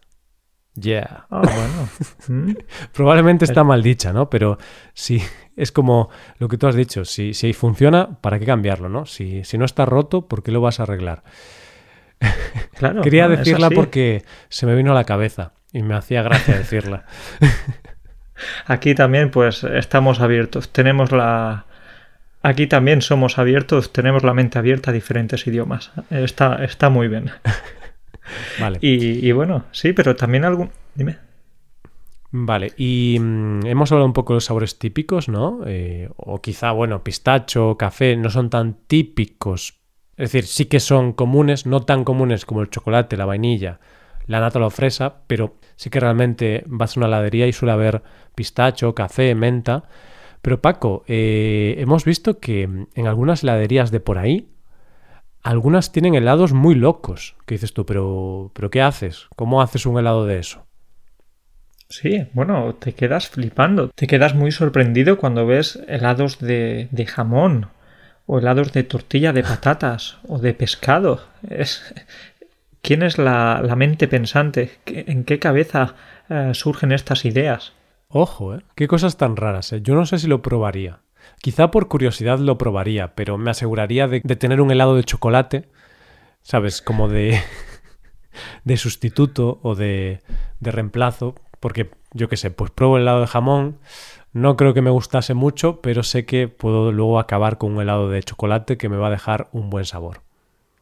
Yeah. 0.76 1.26
Ah, 1.30 1.42
bueno. 1.42 1.90
Mm. 2.28 2.54
Probablemente 2.94 3.46
está 3.46 3.64
mal 3.64 3.82
dicha, 3.82 4.14
¿no? 4.14 4.30
Pero 4.30 4.58
sí, 4.94 5.22
es 5.56 5.72
como 5.72 6.10
lo 6.38 6.48
que 6.48 6.58
tú 6.58 6.68
has 6.68 6.76
dicho. 6.76 7.04
Si, 7.04 7.34
si 7.34 7.52
funciona, 7.52 8.22
¿para 8.22 8.38
qué 8.40 8.46
cambiarlo, 8.46 8.90
no? 8.90 9.06
Si, 9.06 9.44
si 9.44 9.58
no 9.58 9.66
está 9.66 9.86
roto, 9.86 10.28
¿por 10.28 10.44
qué 10.44 10.52
lo 10.52 10.62
vas 10.62 10.80
a 10.80 10.84
arreglar? 10.84 11.24
Claro, 12.76 13.02
Quería 13.02 13.28
decirla 13.28 13.72
porque 13.72 14.24
se 14.50 14.68
me 14.68 14.76
vino 14.76 14.92
a 14.92 14.96
la 14.96 15.04
cabeza 15.04 15.54
y 15.74 15.82
me 15.82 15.96
hacía 15.96 16.22
gracia 16.22 16.56
decirla. 16.58 17.06
Aquí 18.66 18.96
también, 18.96 19.32
pues, 19.32 19.64
estamos 19.64 20.20
abiertos. 20.20 20.72
Tenemos 20.72 21.12
la. 21.12 21.66
Aquí 22.44 22.68
también 22.68 23.02
somos 23.02 23.38
abiertos, 23.38 23.94
tenemos 23.94 24.24
la 24.24 24.34
mente 24.34 24.58
abierta 24.58 24.90
a 24.92 24.94
diferentes 24.94 25.46
idiomas. 25.46 25.92
Está, 26.10 26.64
está 26.64 26.90
muy 26.90 27.08
bien. 27.08 27.32
Vale. 28.60 28.80
Y, 28.82 29.28
y 29.28 29.32
bueno, 29.32 29.66
sí, 29.72 29.94
pero 29.94 30.16
también 30.16 30.46
algún. 30.46 30.72
Dime. 30.96 31.18
Vale, 32.34 32.72
y 32.78 33.18
mm, 33.20 33.66
hemos 33.66 33.92
hablado 33.92 34.06
un 34.06 34.14
poco 34.14 34.34
de 34.34 34.38
los 34.38 34.46
sabores 34.46 34.80
típicos, 34.80 35.28
¿no? 35.28 35.60
Eh, 35.66 36.10
o 36.16 36.42
quizá, 36.42 36.72
bueno, 36.72 37.04
pistacho, 37.04 37.76
café, 37.78 38.16
no 38.16 38.30
son 38.30 38.50
tan 38.50 38.76
típicos. 38.88 39.82
Es 40.16 40.32
decir, 40.32 40.46
sí 40.46 40.66
que 40.66 40.80
son 40.80 41.12
comunes, 41.12 41.66
no 41.66 41.82
tan 41.82 42.06
comunes 42.06 42.46
como 42.46 42.62
el 42.62 42.70
chocolate, 42.70 43.18
la 43.18 43.26
vainilla, 43.26 43.80
la 44.32 44.40
nata 44.40 44.60
la 44.60 44.70
fresa, 44.70 45.22
pero 45.28 45.56
sí 45.76 45.90
que 45.90 46.00
realmente 46.00 46.64
vas 46.66 46.96
a 46.96 47.00
una 47.00 47.08
heladería 47.08 47.48
y 47.48 47.54
suele 47.54 47.74
haber 47.74 48.02
pistacho, 48.34 48.96
café, 48.96 49.36
menta. 49.36 49.84
Pero 50.42 50.62
Paco, 50.62 51.04
eh, 51.08 51.76
hemos 51.78 52.06
visto 52.06 52.40
que 52.40 52.64
en 52.64 53.08
algunas 53.08 53.44
heladerías 53.44 53.92
de 53.92 54.00
por 54.00 54.18
ahí, 54.18 54.48
algunas 55.44 55.92
tienen 55.92 56.16
helados 56.16 56.54
muy 56.54 56.76
locos. 56.76 57.36
¿Qué 57.46 57.56
dices 57.56 57.74
tú? 57.74 57.86
Pero, 57.86 58.52
pero 58.54 58.70
¿qué 58.70 58.82
haces? 58.82 59.28
¿Cómo 59.36 59.62
haces 59.62 59.86
un 59.86 60.00
helado 60.00 60.26
de 60.26 60.40
eso? 60.40 60.66
Sí, 61.90 62.28
bueno, 62.34 62.76
te 62.76 62.94
quedas 62.94 63.28
flipando. 63.28 63.90
Te 63.90 64.08
quedas 64.08 64.34
muy 64.34 64.52
sorprendido 64.52 65.18
cuando 65.18 65.46
ves 65.46 65.80
helados 65.88 66.40
de, 66.40 66.88
de 66.92 67.06
jamón 67.06 67.68
o 68.28 68.40
helados 68.40 68.72
de 68.72 68.84
tortilla 68.84 69.34
de 69.34 69.44
patatas 69.44 70.18
o 70.28 70.40
de 70.40 70.54
pescado. 70.54 71.22
Es... 71.50 71.94
¿Quién 72.82 73.04
es 73.04 73.18
la, 73.18 73.62
la 73.64 73.76
mente 73.76 74.08
pensante? 74.08 74.80
¿En 74.86 75.24
qué 75.24 75.40
cabeza 75.40 75.96
eh, 76.30 76.52
surgen 76.54 76.92
estas 76.92 77.26
ideas? 77.26 77.74
Ojo, 78.08 78.56
¿eh? 78.56 78.62
Qué 78.76 78.88
cosas 78.88 79.18
tan 79.18 79.38
raras, 79.38 79.72
¿eh? 79.72 79.82
Yo 79.82 79.96
no 79.96 80.06
sé 80.06 80.18
si 80.20 80.28
lo 80.28 80.42
probaría. 80.42 81.02
Quizá 81.42 81.72
por 81.72 81.88
curiosidad 81.88 82.40
lo 82.40 82.58
probaría, 82.58 83.16
pero 83.16 83.38
me 83.38 83.52
aseguraría 83.52 84.08
de, 84.08 84.22
tener 84.22 84.62
un 84.62 84.72
helado 84.72 84.96
de 84.96 85.04
chocolate, 85.04 85.70
¿sabes? 86.42 86.82
Como 86.82 87.08
de, 87.08 87.40
de 88.64 88.78
sustituto 88.78 89.60
o 89.62 89.76
de, 89.76 90.22
de 90.60 90.72
reemplazo, 90.72 91.36
porque 91.60 91.92
yo 92.14 92.28
qué 92.28 92.38
sé, 92.38 92.52
pues 92.52 92.72
pruebo 92.72 92.98
el 92.98 93.04
helado 93.04 93.22
de 93.22 93.28
jamón, 93.28 93.78
no 94.34 94.58
creo 94.58 94.74
que 94.74 94.82
me 94.82 94.90
gustase 94.90 95.34
mucho, 95.34 95.82
pero 95.82 96.04
sé 96.04 96.26
que 96.26 96.48
puedo 96.48 96.92
luego 96.92 97.20
acabar 97.20 97.58
con 97.58 97.74
un 97.74 97.82
helado 97.82 98.10
de 98.10 98.24
chocolate 98.24 98.78
que 98.78 98.90
me 98.90 98.98
va 98.98 99.08
a 99.08 99.12
dejar 99.12 99.50
un 99.52 99.70
buen 99.70 99.86
sabor. 99.86 100.22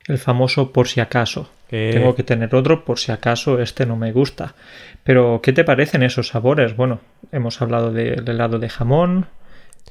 El 0.10 0.18
famoso 0.18 0.72
por 0.74 0.88
si 0.90 1.00
acaso. 1.00 1.50
Eh, 1.72 1.92
Tengo 1.94 2.16
que 2.16 2.24
tener 2.24 2.54
otro 2.56 2.84
por 2.84 3.00
si 3.00 3.12
acaso 3.12 3.60
este 3.62 3.86
no 3.86 3.96
me 3.96 4.12
gusta. 4.12 4.56
Pero, 5.04 5.40
¿qué 5.42 5.54
te 5.54 5.64
parecen 5.64 6.04
esos 6.04 6.28
sabores? 6.30 6.76
Bueno, 6.76 7.00
hemos 7.32 7.62
hablado 7.62 7.92
del 7.94 8.28
helado 8.28 8.60
de 8.60 8.70
jamón, 8.70 9.28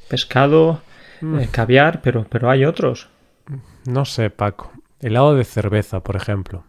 pescado, 0.08 0.82
Mm. 1.20 1.38
eh, 1.40 1.48
caviar, 1.50 2.00
pero, 2.02 2.26
pero 2.28 2.48
hay 2.50 2.64
otros. 2.64 3.08
No 3.86 4.04
sé, 4.04 4.30
Paco. 4.30 4.70
Helado 5.00 5.34
de 5.34 5.44
cerveza, 5.44 6.00
por 6.04 6.14
ejemplo. 6.16 6.64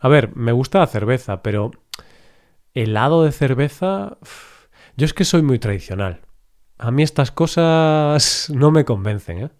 A 0.00 0.08
ver, 0.08 0.34
me 0.36 0.52
gusta 0.52 0.80
la 0.80 0.86
cerveza, 0.86 1.42
pero 1.42 1.70
helado 2.74 3.24
de 3.24 3.32
cerveza... 3.32 4.18
Yo 4.98 5.04
es 5.04 5.12
que 5.14 5.24
soy 5.24 5.42
muy 5.42 5.58
tradicional. 5.58 6.20
A 6.78 6.90
mí 6.90 7.02
estas 7.02 7.30
cosas 7.30 8.50
no 8.54 8.70
me 8.70 8.84
convencen, 8.84 9.38
¿eh? 9.44 9.50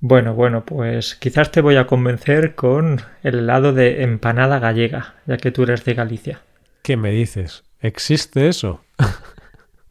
Bueno, 0.00 0.34
bueno, 0.34 0.64
pues 0.64 1.14
quizás 1.14 1.52
te 1.52 1.60
voy 1.60 1.76
a 1.76 1.86
convencer 1.86 2.54
con 2.54 3.00
el 3.22 3.40
helado 3.40 3.72
de 3.72 4.02
empanada 4.02 4.58
gallega, 4.58 5.14
ya 5.26 5.36
que 5.36 5.50
tú 5.50 5.64
eres 5.64 5.84
de 5.84 5.94
Galicia. 5.94 6.40
¿Qué 6.82 6.96
me 6.96 7.10
dices? 7.10 7.64
¿Existe 7.80 8.48
eso? 8.48 8.82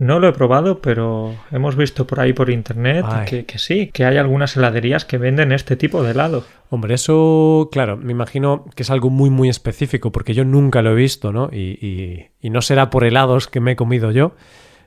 No 0.01 0.21
lo 0.21 0.29
he 0.29 0.31
probado, 0.31 0.79
pero 0.81 1.35
hemos 1.51 1.75
visto 1.75 2.07
por 2.07 2.21
ahí 2.21 2.31
por 2.31 2.49
internet 2.49 3.03
que 3.43 3.59
sí, 3.59 3.87
que 3.93 4.05
hay 4.05 4.15
algunas 4.15 4.55
heladerías 4.55 5.03
que 5.03 5.17
venden 5.17 5.51
este 5.51 5.75
tipo 5.75 6.01
de 6.03 6.11
helado. 6.11 6.45
Hombre, 6.69 6.93
eso, 6.93 7.67
claro, 7.69 7.97
me 7.97 8.13
imagino 8.13 8.63
que 8.75 8.83
es 8.83 8.91
algo 8.91 9.09
muy, 9.09 9.29
muy 9.29 9.49
específico, 9.49 10.13
porque 10.13 10.33
yo 10.33 10.45
nunca 10.45 10.81
lo 10.81 10.91
he 10.91 10.95
visto, 10.95 11.33
¿no? 11.33 11.49
Y, 11.51 11.77
y- 11.85 12.27
y 12.39 12.49
no 12.49 12.61
será 12.61 12.89
por 12.89 13.03
helados 13.03 13.49
que 13.49 13.59
me 13.59 13.73
he 13.73 13.75
comido 13.75 14.11
yo, 14.11 14.35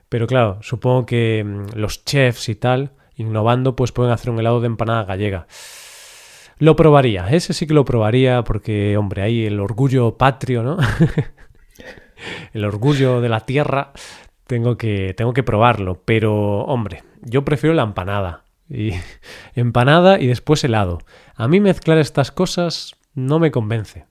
pero 0.08 0.26
claro, 0.26 0.56
supongo 0.62 1.04
que 1.04 1.44
mm, 1.44 1.76
los 1.78 2.06
chefs 2.06 2.48
y 2.48 2.54
tal, 2.54 2.92
innovando, 3.22 3.76
pues 3.76 3.92
pueden 3.92 4.12
hacer 4.12 4.30
un 4.30 4.38
helado 4.38 4.60
de 4.60 4.66
empanada 4.66 5.04
gallega. 5.04 5.46
Lo 6.58 6.76
probaría, 6.76 7.28
ese 7.30 7.54
sí 7.54 7.66
que 7.66 7.74
lo 7.74 7.84
probaría, 7.84 8.44
porque, 8.44 8.96
hombre, 8.96 9.22
ahí 9.22 9.46
el 9.46 9.58
orgullo 9.58 10.16
patrio, 10.16 10.62
¿no? 10.62 10.78
el 12.52 12.64
orgullo 12.64 13.20
de 13.20 13.28
la 13.28 13.40
tierra, 13.40 13.92
tengo 14.46 14.76
que, 14.76 15.14
tengo 15.16 15.32
que 15.32 15.42
probarlo, 15.42 16.02
pero, 16.04 16.60
hombre, 16.64 17.02
yo 17.22 17.44
prefiero 17.44 17.74
la 17.74 17.82
empanada. 17.82 18.44
Y 18.68 18.92
empanada 19.54 20.20
y 20.20 20.26
después 20.26 20.62
helado. 20.64 20.98
A 21.34 21.48
mí 21.48 21.60
mezclar 21.60 21.98
estas 21.98 22.30
cosas 22.30 22.94
no 23.14 23.38
me 23.38 23.50
convence. 23.50 24.06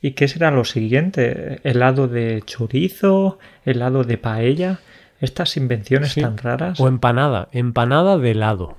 ¿Y 0.00 0.12
qué 0.12 0.28
será 0.28 0.50
lo 0.50 0.64
siguiente? 0.64 1.60
¿Helado 1.64 2.06
de 2.06 2.42
chorizo? 2.44 3.38
¿Helado 3.64 4.04
de 4.04 4.18
paella? 4.18 4.80
Estas 5.20 5.56
invenciones 5.56 6.12
Sí. 6.12 6.20
tan 6.20 6.36
raras. 6.38 6.78
O 6.80 6.88
empanada, 6.88 7.48
empanada 7.52 8.18
de 8.18 8.32
helado, 8.32 8.76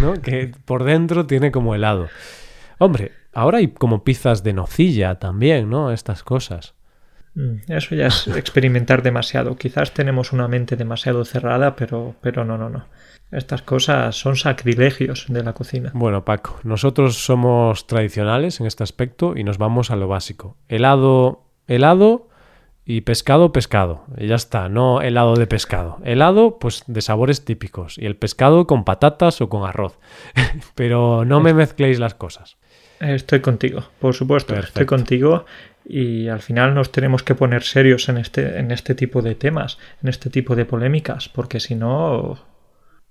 ¿no? 0.00 0.14
Que 0.14 0.52
por 0.64 0.84
dentro 0.84 1.26
tiene 1.26 1.50
como 1.50 1.74
helado. 1.74 2.08
Hombre, 2.78 3.12
ahora 3.32 3.58
hay 3.58 3.68
como 3.68 4.04
pizzas 4.04 4.42
de 4.42 4.52
nocilla 4.52 5.16
también, 5.18 5.70
¿no? 5.70 5.90
Estas 5.92 6.22
cosas. 6.22 6.74
Mm, 7.34 7.56
Eso 7.72 7.94
ya 7.94 8.06
es 8.06 8.26
experimentar 8.36 9.02
demasiado. 9.02 9.56
Quizás 9.56 9.92
tenemos 9.92 10.32
una 10.32 10.46
mente 10.48 10.76
demasiado 10.76 11.24
cerrada, 11.24 11.74
pero, 11.76 12.14
pero 12.20 12.44
no, 12.44 12.56
no, 12.56 12.70
no. 12.70 12.86
Estas 13.32 13.62
cosas 13.62 14.14
son 14.14 14.36
sacrilegios 14.36 15.26
de 15.28 15.42
la 15.42 15.54
cocina. 15.54 15.90
Bueno, 15.94 16.24
Paco, 16.24 16.60
nosotros 16.62 17.16
somos 17.24 17.88
tradicionales 17.88 18.60
en 18.60 18.66
este 18.66 18.84
aspecto 18.84 19.34
y 19.36 19.42
nos 19.42 19.58
vamos 19.58 19.90
a 19.90 19.96
lo 19.96 20.06
básico. 20.06 20.56
Helado, 20.68 21.42
helado 21.66 22.28
Y 22.86 23.00
pescado, 23.00 23.52
pescado. 23.52 24.04
Y 24.18 24.26
ya 24.26 24.34
está, 24.34 24.68
no 24.68 25.00
helado 25.00 25.36
de 25.36 25.46
pescado. 25.46 25.98
Helado, 26.04 26.58
pues 26.58 26.84
de 26.86 27.00
sabores 27.00 27.44
típicos. 27.44 27.96
Y 27.96 28.04
el 28.04 28.16
pescado 28.16 28.66
con 28.66 28.84
patatas 28.84 29.40
o 29.40 29.48
con 29.48 29.66
arroz. 29.66 29.98
Pero 30.74 31.24
no 31.24 31.40
me 31.40 31.54
mezcléis 31.54 31.98
las 31.98 32.14
cosas. 32.14 32.58
Estoy 33.00 33.40
contigo, 33.40 33.84
por 34.00 34.14
supuesto. 34.14 34.54
Estoy 34.54 34.84
contigo. 34.84 35.46
Y 35.86 36.28
al 36.28 36.40
final 36.40 36.74
nos 36.74 36.92
tenemos 36.92 37.22
que 37.22 37.34
poner 37.34 37.62
serios 37.62 38.08
en 38.08 38.18
este, 38.18 38.58
en 38.58 38.70
este 38.70 38.94
tipo 38.94 39.22
de 39.22 39.34
temas, 39.34 39.78
en 40.02 40.08
este 40.08 40.30
tipo 40.30 40.56
de 40.56 40.64
polémicas, 40.64 41.28
porque 41.28 41.60
si 41.60 41.74
no, 41.74 42.38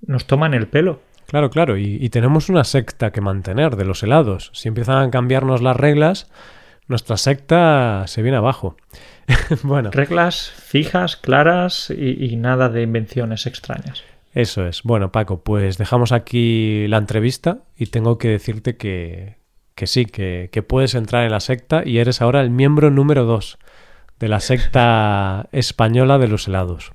nos 0.01 0.25
toman 0.25 0.55
el 0.55 0.67
pelo. 0.67 1.01
Claro, 1.27 1.49
claro, 1.51 1.77
y, 1.77 1.97
y, 2.01 2.09
tenemos 2.09 2.49
una 2.49 2.63
secta 2.63 3.11
que 3.11 3.21
mantener 3.21 3.75
de 3.75 3.85
los 3.85 4.01
helados. 4.03 4.49
Si 4.53 4.67
empiezan 4.67 5.07
a 5.07 5.11
cambiarnos 5.11 5.61
las 5.61 5.77
reglas, 5.77 6.29
nuestra 6.93 7.17
secta 7.17 8.03
se 8.05 8.21
viene 8.21 8.37
abajo. 8.37 8.77
bueno. 9.63 9.89
Reglas 9.91 10.51
fijas, 10.55 11.15
claras 11.15 11.89
y, 11.89 12.23
y, 12.23 12.35
nada 12.35 12.69
de 12.69 12.83
invenciones 12.83 13.47
extrañas. 13.47 14.03
Eso 14.33 14.67
es. 14.67 14.83
Bueno, 14.83 15.11
Paco, 15.11 15.43
pues 15.43 15.79
dejamos 15.79 16.11
aquí 16.11 16.85
la 16.87 16.97
entrevista 16.97 17.59
y 17.75 17.87
tengo 17.87 18.19
que 18.19 18.29
decirte 18.29 18.77
que, 18.77 19.37
que 19.73 19.87
sí, 19.87 20.05
que, 20.05 20.49
que 20.51 20.61
puedes 20.61 20.93
entrar 20.93 21.23
en 21.23 21.31
la 21.31 21.39
secta 21.39 21.81
y 21.83 21.97
eres 21.97 22.21
ahora 22.21 22.41
el 22.41 22.51
miembro 22.51 22.91
número 22.91 23.25
dos 23.25 23.57
de 24.19 24.27
la 24.27 24.39
secta 24.39 25.47
española 25.51 26.19
de 26.19 26.27
los 26.27 26.47
helados. 26.47 26.91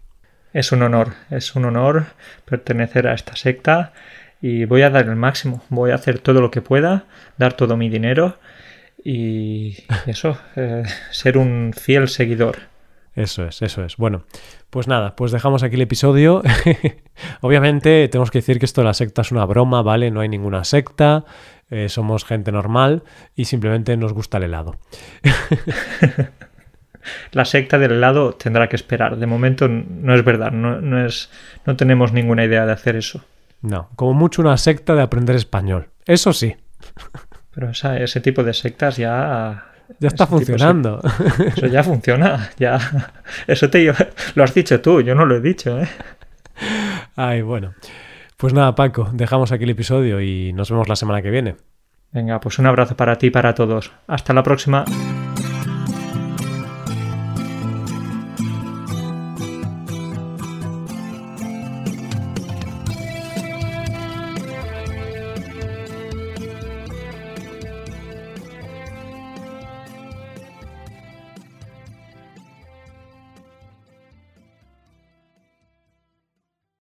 Es 0.52 0.70
un 0.70 0.82
honor, 0.82 1.14
es 1.30 1.56
un 1.56 1.64
honor 1.64 2.06
pertenecer 2.44 3.08
a 3.08 3.14
esta 3.14 3.34
secta 3.34 3.92
y 4.40 4.64
voy 4.64 4.82
a 4.82 4.90
dar 4.90 5.06
el 5.06 5.16
máximo, 5.16 5.64
voy 5.70 5.90
a 5.90 5.96
hacer 5.96 6.20
todo 6.20 6.40
lo 6.40 6.52
que 6.52 6.62
pueda, 6.62 7.06
dar 7.36 7.54
todo 7.54 7.76
mi 7.76 7.88
dinero 7.88 8.38
y 9.04 9.76
eso, 10.06 10.38
eh, 10.56 10.82
ser 11.10 11.38
un 11.38 11.72
fiel 11.74 12.08
seguidor. 12.08 12.56
Eso 13.14 13.44
es, 13.46 13.62
eso 13.62 13.84
es. 13.84 13.96
Bueno, 13.96 14.22
pues 14.70 14.86
nada, 14.86 15.16
pues 15.16 15.32
dejamos 15.32 15.64
aquí 15.64 15.74
el 15.74 15.82
episodio. 15.82 16.40
Obviamente 17.40 18.06
tenemos 18.08 18.30
que 18.30 18.38
decir 18.38 18.60
que 18.60 18.64
esto 18.64 18.80
de 18.80 18.86
la 18.86 18.94
secta 18.94 19.22
es 19.22 19.32
una 19.32 19.44
broma, 19.44 19.82
¿vale? 19.82 20.12
No 20.12 20.20
hay 20.20 20.28
ninguna 20.28 20.62
secta, 20.62 21.24
eh, 21.68 21.88
somos 21.88 22.24
gente 22.24 22.52
normal 22.52 23.02
y 23.34 23.46
simplemente 23.46 23.96
nos 23.96 24.12
gusta 24.12 24.38
el 24.38 24.44
helado. 24.44 24.76
la 27.32 27.44
secta 27.44 27.78
del 27.78 27.92
helado 27.92 28.34
tendrá 28.34 28.68
que 28.68 28.76
esperar. 28.76 29.16
De 29.16 29.26
momento 29.26 29.66
no 29.68 30.14
es 30.14 30.24
verdad, 30.24 30.52
no, 30.52 30.80
no, 30.80 31.04
es, 31.04 31.30
no 31.66 31.76
tenemos 31.76 32.12
ninguna 32.12 32.44
idea 32.44 32.66
de 32.66 32.72
hacer 32.72 32.94
eso. 32.94 33.24
No, 33.62 33.88
como 33.96 34.14
mucho 34.14 34.42
una 34.42 34.56
secta 34.56 34.94
de 34.94 35.02
aprender 35.02 35.34
español. 35.34 35.88
Eso 36.06 36.32
sí. 36.32 36.54
Pero 37.54 37.70
ese 37.70 38.20
tipo 38.20 38.42
de 38.44 38.54
sectas 38.54 38.96
ya... 38.96 39.64
Ya 40.00 40.08
está 40.08 40.26
funcionando. 40.26 41.00
De, 41.38 41.48
eso 41.48 41.66
ya 41.66 41.82
funciona. 41.84 42.50
Ya. 42.58 42.78
Eso 43.46 43.70
te 43.70 43.92
lo 44.34 44.44
has 44.44 44.54
dicho 44.54 44.80
tú, 44.80 45.00
yo 45.00 45.14
no 45.14 45.24
lo 45.24 45.36
he 45.36 45.40
dicho. 45.40 45.80
¿eh? 45.80 45.88
Ay, 47.16 47.42
bueno. 47.42 47.74
Pues 48.36 48.52
nada, 48.52 48.74
Paco, 48.74 49.08
dejamos 49.12 49.50
aquí 49.50 49.64
el 49.64 49.70
episodio 49.70 50.20
y 50.20 50.52
nos 50.52 50.70
vemos 50.70 50.88
la 50.88 50.96
semana 50.96 51.22
que 51.22 51.30
viene. 51.30 51.56
Venga, 52.12 52.40
pues 52.40 52.58
un 52.58 52.66
abrazo 52.66 52.96
para 52.96 53.16
ti 53.16 53.26
y 53.26 53.30
para 53.30 53.54
todos. 53.54 53.92
Hasta 54.06 54.32
la 54.32 54.42
próxima. 54.42 54.84